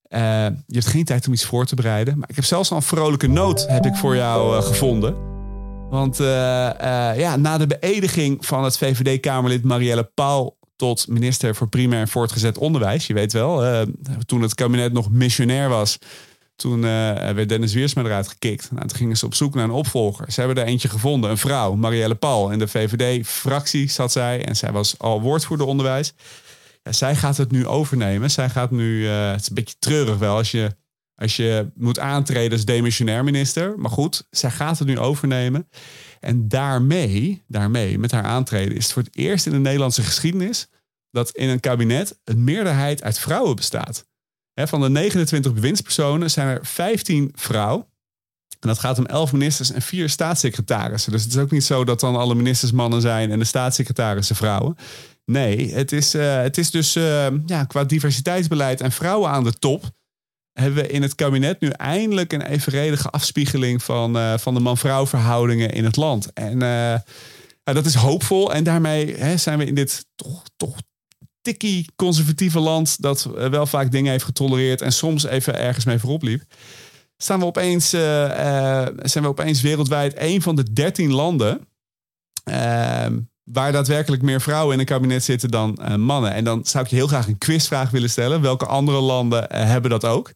Je 0.08 0.74
hebt 0.74 0.86
geen 0.86 1.04
tijd 1.04 1.26
om 1.26 1.32
iets 1.32 1.44
voor 1.44 1.66
te 1.66 1.74
bereiden. 1.74 2.18
Maar 2.18 2.28
ik 2.28 2.34
heb 2.34 2.44
zelfs 2.44 2.70
een 2.70 2.82
vrolijke 2.82 3.26
noot 3.26 3.66
heb 3.68 3.86
ik 3.86 3.94
voor 3.94 4.16
jou 4.16 4.62
gevonden. 4.62 5.16
Want 5.90 6.16
ja, 7.16 7.36
na 7.36 7.58
de 7.58 7.66
beëdiging 7.66 8.46
van 8.46 8.64
het 8.64 8.78
VVD-Kamerlid 8.78 9.64
Marielle 9.64 10.10
Paul 10.14 10.56
tot 10.76 11.08
minister 11.08 11.54
voor 11.54 11.68
primair 11.68 12.00
en 12.00 12.08
voortgezet 12.08 12.58
onderwijs. 12.58 13.06
Je 13.06 13.14
weet 13.14 13.32
wel, 13.32 13.86
toen 14.26 14.42
het 14.42 14.54
kabinet 14.54 14.92
nog 14.92 15.10
missionair 15.10 15.68
was 15.68 15.98
toen 16.56 16.80
werd 16.80 17.48
Dennis 17.48 17.74
Wiersma 17.74 18.02
eruit 18.02 18.28
gekikt. 18.28 18.70
Nou, 18.70 18.86
toen 18.86 18.96
gingen 18.96 19.16
ze 19.16 19.26
op 19.26 19.34
zoek 19.34 19.54
naar 19.54 19.64
een 19.64 19.70
opvolger. 19.70 20.32
Ze 20.32 20.40
hebben 20.40 20.62
er 20.62 20.68
eentje 20.68 20.88
gevonden, 20.88 21.30
een 21.30 21.38
vrouw, 21.38 21.74
Marielle 21.74 22.14
Paul. 22.14 22.50
In 22.50 22.58
de 22.58 22.68
VVD-fractie 22.68 23.90
zat 23.90 24.12
zij 24.12 24.44
en 24.44 24.56
zij 24.56 24.72
was 24.72 24.98
al 24.98 25.20
woordvoerder 25.20 25.66
onderwijs. 25.66 26.14
Zij 26.90 27.16
gaat 27.16 27.36
het 27.36 27.50
nu 27.50 27.66
overnemen. 27.66 28.30
Zij 28.30 28.48
gaat 28.48 28.70
nu, 28.70 29.02
uh, 29.02 29.30
het 29.30 29.40
is 29.40 29.48
een 29.48 29.54
beetje 29.54 29.78
treurig 29.78 30.18
wel 30.18 30.36
als 30.36 30.50
je, 30.50 30.76
als 31.14 31.36
je 31.36 31.70
moet 31.74 31.98
aantreden 31.98 32.52
als 32.52 32.64
demissionair 32.64 33.24
minister. 33.24 33.78
Maar 33.78 33.90
goed, 33.90 34.26
zij 34.30 34.50
gaat 34.50 34.78
het 34.78 34.88
nu 34.88 34.98
overnemen. 34.98 35.68
En 36.20 36.48
daarmee, 36.48 37.44
daarmee, 37.46 37.98
met 37.98 38.10
haar 38.10 38.24
aantreden, 38.24 38.76
is 38.76 38.84
het 38.84 38.92
voor 38.92 39.02
het 39.02 39.16
eerst 39.16 39.46
in 39.46 39.52
de 39.52 39.58
Nederlandse 39.58 40.02
geschiedenis 40.02 40.68
dat 41.10 41.30
in 41.30 41.48
een 41.48 41.60
kabinet 41.60 42.20
een 42.24 42.44
meerderheid 42.44 43.02
uit 43.02 43.18
vrouwen 43.18 43.56
bestaat 43.56 44.04
van 44.64 44.80
de 44.80 44.88
29 44.88 45.54
bewindspersonen 45.54 46.30
zijn 46.30 46.48
er 46.48 46.66
15 46.66 47.32
vrouwen. 47.34 47.86
En 48.60 48.68
dat 48.68 48.78
gaat 48.78 48.98
om 48.98 49.06
11 49.06 49.32
ministers 49.32 49.72
en 49.72 49.82
4 49.82 50.08
staatssecretarissen. 50.08 51.12
Dus 51.12 51.22
het 51.22 51.32
is 51.32 51.38
ook 51.38 51.50
niet 51.50 51.64
zo 51.64 51.84
dat 51.84 52.00
dan 52.00 52.16
alle 52.16 52.34
ministers 52.34 52.72
mannen 52.72 53.00
zijn 53.00 53.30
en 53.30 53.38
de 53.38 53.44
staatssecretarissen 53.44 54.36
vrouwen. 54.36 54.76
Nee, 55.30 55.74
het 55.74 55.92
is, 55.92 56.14
uh, 56.14 56.36
het 56.36 56.58
is 56.58 56.70
dus 56.70 56.96
uh, 56.96 57.26
ja, 57.46 57.64
qua 57.64 57.84
diversiteitsbeleid 57.84 58.80
en 58.80 58.92
vrouwen 58.92 59.30
aan 59.30 59.44
de 59.44 59.52
top. 59.52 59.90
Hebben 60.52 60.82
we 60.82 60.88
in 60.88 61.02
het 61.02 61.14
kabinet 61.14 61.60
nu 61.60 61.68
eindelijk 61.68 62.32
een 62.32 62.42
evenredige 62.42 63.10
afspiegeling 63.10 63.82
van, 63.82 64.16
uh, 64.16 64.38
van 64.38 64.54
de 64.54 64.60
man-vrouw 64.60 65.06
verhoudingen 65.06 65.70
in 65.70 65.84
het 65.84 65.96
land. 65.96 66.32
En 66.32 66.58
dat 67.64 67.86
is 67.86 67.94
hoopvol. 67.94 68.52
En 68.54 68.64
daarmee 68.64 69.14
hè, 69.16 69.36
zijn 69.36 69.58
we 69.58 69.64
in 69.64 69.74
dit 69.74 70.06
toch, 70.14 70.42
toch 70.56 70.76
tikkie 71.40 71.86
conservatieve 71.96 72.58
land 72.58 73.02
dat 73.02 73.24
eh, 73.24 73.48
wel 73.48 73.66
vaak 73.66 73.90
dingen 73.90 74.10
heeft 74.10 74.24
getolereerd 74.24 74.80
en 74.80 74.92
soms 74.92 75.24
even 75.24 75.58
ergens 75.58 75.84
mee 75.84 75.98
voorop 75.98 76.22
liep. 76.22 76.42
Staan 77.16 77.38
we 77.38 77.44
opeens, 77.44 77.90
zijn 77.90 79.22
we 79.22 79.26
opeens 79.26 79.60
wereldwijd 79.60 80.14
een 80.16 80.42
van 80.42 80.56
de 80.56 80.72
dertien 80.72 81.12
landen 81.12 81.68
ehm, 82.44 83.18
waar 83.52 83.72
daadwerkelijk 83.72 84.22
meer 84.22 84.40
vrouwen 84.40 84.74
in 84.74 84.80
een 84.80 84.86
kabinet 84.86 85.24
zitten 85.24 85.50
dan 85.50 85.78
mannen. 86.00 86.32
En 86.32 86.44
dan 86.44 86.64
zou 86.64 86.84
ik 86.84 86.90
je 86.90 86.96
heel 86.96 87.06
graag 87.06 87.26
een 87.26 87.38
quizvraag 87.38 87.90
willen 87.90 88.10
stellen. 88.10 88.40
Welke 88.40 88.66
andere 88.66 89.00
landen 89.00 89.56
hebben 89.56 89.90
dat 89.90 90.04
ook? 90.04 90.32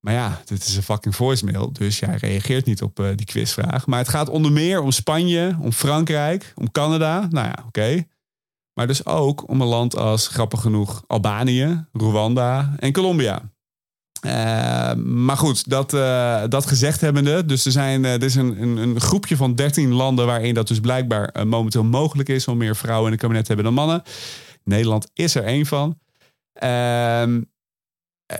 Maar 0.00 0.14
ja, 0.14 0.40
dit 0.44 0.66
is 0.66 0.76
een 0.76 0.82
fucking 0.82 1.16
voicemail, 1.16 1.72
dus 1.72 1.98
jij 1.98 2.16
reageert 2.16 2.66
niet 2.66 2.82
op 2.82 3.12
die 3.14 3.26
quizvraag. 3.26 3.86
Maar 3.86 3.98
het 3.98 4.08
gaat 4.08 4.28
onder 4.28 4.52
meer 4.52 4.80
om 4.80 4.90
Spanje, 4.90 5.56
om 5.60 5.72
Frankrijk, 5.72 6.52
om 6.54 6.70
Canada. 6.70 7.26
Nou 7.30 7.46
ja, 7.46 7.64
oké. 7.66 8.04
Maar 8.74 8.86
dus 8.86 9.06
ook 9.06 9.48
om 9.48 9.60
een 9.60 9.66
land 9.66 9.96
als, 9.96 10.28
grappig 10.28 10.60
genoeg, 10.60 11.04
Albanië, 11.06 11.84
Rwanda 11.92 12.74
en 12.78 12.92
Colombia. 12.92 13.50
Uh, 14.24 14.94
maar 14.94 15.36
goed, 15.36 15.68
dat, 15.68 15.92
uh, 15.92 16.42
dat 16.48 16.66
gezegd 16.66 17.00
hebbende. 17.00 17.44
Dus 17.44 17.64
er, 17.64 17.72
zijn, 17.72 18.04
uh, 18.04 18.12
er 18.12 18.22
is 18.22 18.34
een, 18.34 18.62
een, 18.62 18.76
een, 18.76 19.00
groepje 19.00 19.36
van 19.36 19.54
13 19.54 19.92
landen 19.92 20.26
waarin 20.26 20.54
dat 20.54 20.68
dus 20.68 20.80
blijkbaar 20.80 21.46
momenteel 21.46 21.84
mogelijk 21.84 22.28
is 22.28 22.48
om 22.48 22.56
meer 22.56 22.76
vrouwen 22.76 23.06
in 23.06 23.12
het 23.12 23.20
kabinet 23.20 23.44
te 23.44 23.52
hebben 23.52 23.74
dan 23.74 23.84
mannen. 23.84 24.02
Nederland 24.64 25.10
is 25.14 25.34
er 25.34 25.44
één 25.44 25.66
van. 25.66 25.98
Ehm, 26.52 27.40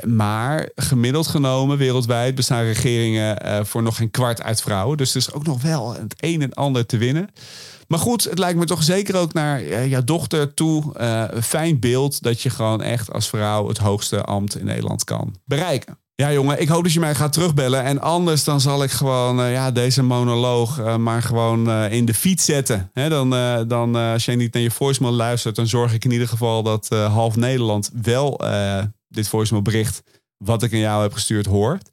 maar 0.05 0.71
gemiddeld 0.75 1.27
genomen 1.27 1.79
wereldwijd 1.79 2.35
bestaan 2.35 2.63
regeringen 2.63 3.67
voor 3.67 3.83
nog 3.83 3.97
geen 3.97 4.11
kwart 4.11 4.43
uit 4.43 4.63
vrouwen. 4.63 4.97
Dus 4.97 5.11
er 5.11 5.17
is 5.17 5.33
ook 5.33 5.47
nog 5.47 5.63
wel 5.63 5.95
het 5.95 6.15
een 6.17 6.43
en 6.43 6.53
ander 6.53 6.87
te 6.87 6.97
winnen. 6.97 7.31
Maar 7.89 7.99
goed, 7.99 8.25
het 8.25 8.39
lijkt 8.39 8.59
me 8.59 8.65
toch 8.65 8.83
zeker 8.83 9.17
ook 9.17 9.33
naar 9.33 9.63
uh, 9.63 9.87
jouw 9.91 10.05
dochter 10.05 10.55
toe 10.55 10.83
uh, 11.01 11.25
een 11.29 11.43
fijn 11.43 11.81
beeld 11.81 12.23
dat 12.23 12.41
je 12.41 12.51
gewoon 12.51 12.83
echt 12.83 13.13
als 13.13 13.29
vrouw 13.29 13.69
het 13.69 13.79
hoogste 13.79 14.23
ambt 14.23 14.59
in 14.59 14.65
Nederland 14.65 15.05
kan 15.05 15.35
bereiken. 15.45 15.99
Ja, 16.15 16.33
jongen, 16.33 16.61
ik 16.61 16.69
hoop 16.69 16.83
dat 16.83 16.93
je 16.93 17.01
mij 17.01 17.15
gaat 17.15 17.33
terugbellen. 17.33 17.83
En 17.83 18.01
anders 18.01 18.45
dan 18.45 18.61
zal 18.61 18.83
ik 18.83 18.91
gewoon 18.91 19.41
uh, 19.41 19.53
ja, 19.53 19.71
deze 19.71 20.03
monoloog 20.03 20.97
maar 20.97 21.23
gewoon 21.23 21.71
in 21.71 22.05
de 22.05 22.15
fiets 22.15 22.45
zetten. 22.45 22.91
Dan, 22.93 23.31
dan 23.69 23.95
als 23.95 24.25
jij 24.25 24.37
niet 24.37 24.53
naar 24.53 24.63
je 24.63 24.71
voicemail 24.71 25.15
luistert, 25.15 25.57
dan 25.57 25.67
zorg 25.67 25.95
ik 25.95 26.05
in 26.05 26.11
ieder 26.11 26.29
geval 26.29 26.63
dat 26.63 26.89
half 26.89 27.37
Nederland 27.37 27.91
wel 28.03 28.41
dit 29.09 29.29
voicemail 29.29 29.63
bericht 29.63 30.03
wat 30.37 30.63
ik 30.63 30.73
aan 30.73 30.79
jou 30.79 31.03
heb 31.03 31.13
gestuurd 31.13 31.47
hoort. 31.47 31.91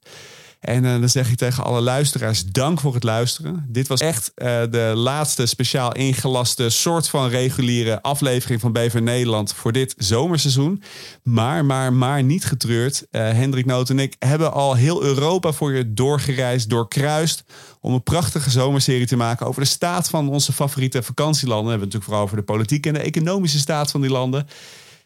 En 0.64 0.82
dan 0.82 1.08
zeg 1.08 1.30
ik 1.30 1.36
tegen 1.36 1.64
alle 1.64 1.80
luisteraars: 1.80 2.44
dank 2.44 2.80
voor 2.80 2.94
het 2.94 3.02
luisteren. 3.02 3.66
Dit 3.68 3.88
was 3.88 4.00
echt 4.00 4.32
de 4.34 4.92
laatste 4.94 5.46
speciaal 5.46 5.94
ingelaste 5.94 6.68
soort 6.68 7.08
van 7.08 7.28
reguliere 7.28 8.02
aflevering 8.02 8.60
van 8.60 8.72
BV 8.72 8.98
Nederland 9.02 9.52
voor 9.52 9.72
dit 9.72 9.94
zomerseizoen. 9.98 10.82
Maar, 11.22 11.64
maar, 11.64 11.92
maar 11.92 12.22
niet 12.22 12.44
getreurd. 12.44 13.06
Hendrik 13.10 13.66
Noot 13.66 13.90
en 13.90 13.98
ik 13.98 14.16
hebben 14.18 14.52
al 14.52 14.74
heel 14.74 15.02
Europa 15.02 15.52
voor 15.52 15.72
je 15.72 15.94
doorgereisd, 15.94 16.70
doorkruist. 16.70 17.44
Om 17.80 17.92
een 17.94 18.02
prachtige 18.02 18.50
zomerserie 18.50 19.06
te 19.06 19.16
maken 19.16 19.46
over 19.46 19.62
de 19.62 19.68
staat 19.68 20.08
van 20.08 20.28
onze 20.28 20.52
favoriete 20.52 21.02
vakantielanden. 21.02 21.64
We 21.64 21.70
hebben 21.70 21.88
het 21.88 21.94
natuurlijk 21.94 22.04
vooral 22.04 22.24
over 22.24 22.36
de 22.36 22.52
politieke 22.52 22.88
en 22.88 22.94
de 22.94 23.00
economische 23.00 23.58
staat 23.58 23.90
van 23.90 24.00
die 24.00 24.10
landen. 24.10 24.46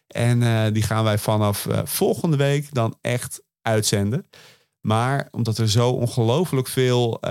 En 0.07 0.73
die 0.73 0.83
gaan 0.83 1.05
wij 1.05 1.19
vanaf 1.19 1.67
volgende 1.85 2.37
week 2.37 2.69
dan 2.73 2.97
echt 3.01 3.43
uitzenden. 3.63 4.27
Maar 4.81 5.29
omdat 5.31 5.59
er 5.59 5.71
zo 5.71 5.91
ongelooflijk 5.91 6.69
veel, 6.69 7.19
uh, 7.25 7.31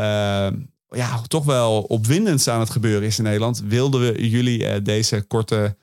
ja, 0.89 1.21
toch 1.27 1.45
wel 1.45 1.81
opwindends 1.81 2.47
aan 2.47 2.60
het 2.60 2.69
gebeuren 2.69 3.07
is 3.07 3.17
in 3.17 3.23
Nederland, 3.23 3.63
wilden 3.67 4.01
we 4.01 4.29
jullie 4.29 4.81
deze 4.81 5.21
korte 5.21 5.75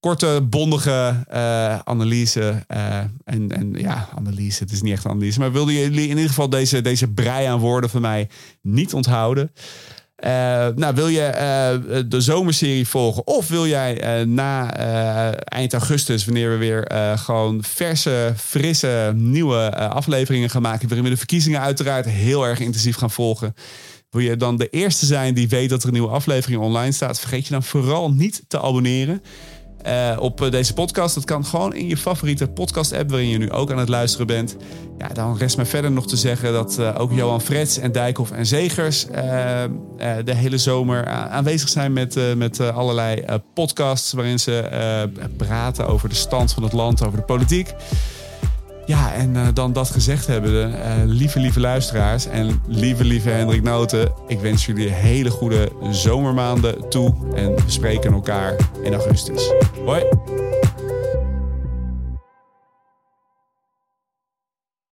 korte, 0.00 0.46
bondige 0.50 1.24
uh, 1.30 1.78
analyse. 1.78 2.64
En, 3.24 3.48
en 3.48 3.72
ja, 3.72 4.08
analyse, 4.14 4.62
het 4.62 4.72
is 4.72 4.82
niet 4.82 4.92
echt 4.92 5.06
analyse. 5.06 5.38
Maar 5.38 5.52
wilde 5.52 5.72
jullie 5.72 6.08
in 6.08 6.16
ieder 6.16 6.28
geval 6.28 6.48
deze, 6.48 6.80
deze 6.80 7.08
brei 7.12 7.46
aan 7.46 7.58
woorden 7.58 7.90
van 7.90 8.00
mij 8.00 8.28
niet 8.62 8.94
onthouden? 8.94 9.52
Uh, 10.24 10.30
nou, 10.74 10.94
wil 10.94 11.08
je 11.08 12.04
de 12.08 12.20
zomerserie 12.20 12.88
volgen? 12.88 13.26
Of 13.26 13.48
wil 13.48 13.66
jij 13.66 14.24
na 14.24 14.74
eind 15.44 15.72
augustus, 15.72 16.24
wanneer 16.24 16.50
we 16.50 16.56
weer 16.56 16.90
gewoon 17.18 17.62
verse, 17.62 18.32
frisse, 18.36 19.12
nieuwe 19.14 19.76
afleveringen 19.76 20.50
gaan 20.50 20.62
maken, 20.62 20.88
waarin 20.88 21.04
we 21.04 21.10
de 21.10 21.16
verkiezingen 21.16 21.60
uiteraard 21.60 22.06
heel 22.06 22.46
erg 22.46 22.60
intensief 22.60 22.96
gaan 22.96 23.10
volgen. 23.10 23.54
Wil 24.10 24.20
je 24.20 24.36
dan 24.36 24.56
de 24.56 24.68
eerste 24.68 25.06
zijn 25.06 25.34
die 25.34 25.48
weet 25.48 25.68
dat 25.68 25.80
er 25.80 25.86
een 25.86 25.94
nieuwe 25.94 26.08
aflevering 26.08 26.60
online 26.60 26.92
staat? 26.92 27.20
Vergeet 27.20 27.46
je 27.46 27.52
dan 27.52 27.62
vooral 27.62 28.12
niet 28.12 28.42
te 28.48 28.60
abonneren. 28.60 29.22
Uh, 29.86 30.16
op 30.18 30.42
eh, 30.42 30.50
deze 30.50 30.74
podcast. 30.74 31.14
Dat 31.14 31.24
kan 31.24 31.44
gewoon 31.44 31.74
in 31.74 31.86
je 31.86 31.96
favoriete 31.96 32.46
podcast-app 32.46 33.10
waarin 33.10 33.28
je 33.28 33.38
nu 33.38 33.50
ook 33.50 33.70
aan 33.70 33.78
het 33.78 33.88
luisteren 33.88 34.26
bent. 34.26 34.56
Ja, 34.98 35.08
dan 35.08 35.36
rest 35.36 35.56
mij 35.56 35.66
verder 35.66 35.90
nog 35.90 36.06
te 36.06 36.16
zeggen 36.16 36.52
dat 36.52 36.76
uh, 36.80 36.94
ook 36.98 37.12
Johan 37.12 37.40
Frets 37.40 37.78
en 37.78 37.92
Dijkhoff 37.92 38.30
en 38.30 38.46
Zegers 38.46 39.06
de 40.24 40.34
hele 40.34 40.58
zomer 40.58 41.06
aanwezig 41.06 41.68
zijn 41.68 41.92
met, 41.92 42.36
met 42.36 42.60
allerlei 42.60 43.24
podcasts 43.54 44.12
waarin 44.12 44.38
ze 44.38 45.08
praten 45.36 45.86
over 45.86 46.08
de 46.08 46.14
stand 46.14 46.52
van 46.52 46.62
het 46.62 46.72
land, 46.72 47.06
over 47.06 47.18
de 47.18 47.24
politiek. 47.24 47.74
Ja, 48.86 49.12
en 49.12 49.34
uh, 49.34 49.46
dan 49.54 49.72
dat 49.72 49.90
gezegd 49.90 50.26
hebben, 50.26 50.70
uh, 50.70 50.76
lieve, 51.04 51.40
lieve 51.40 51.60
luisteraars 51.60 52.26
en 52.26 52.62
lieve, 52.66 53.04
lieve 53.04 53.30
Hendrik 53.30 53.62
Noten. 53.62 54.12
Ik 54.26 54.40
wens 54.40 54.66
jullie 54.66 54.88
hele 54.88 55.30
goede 55.30 55.72
zomermaanden 55.90 56.88
toe 56.88 57.14
en 57.34 57.54
we 57.54 57.62
spreken 57.66 58.12
elkaar 58.12 58.56
in 58.82 58.94
augustus. 58.94 59.52
Hoi! 59.84 60.02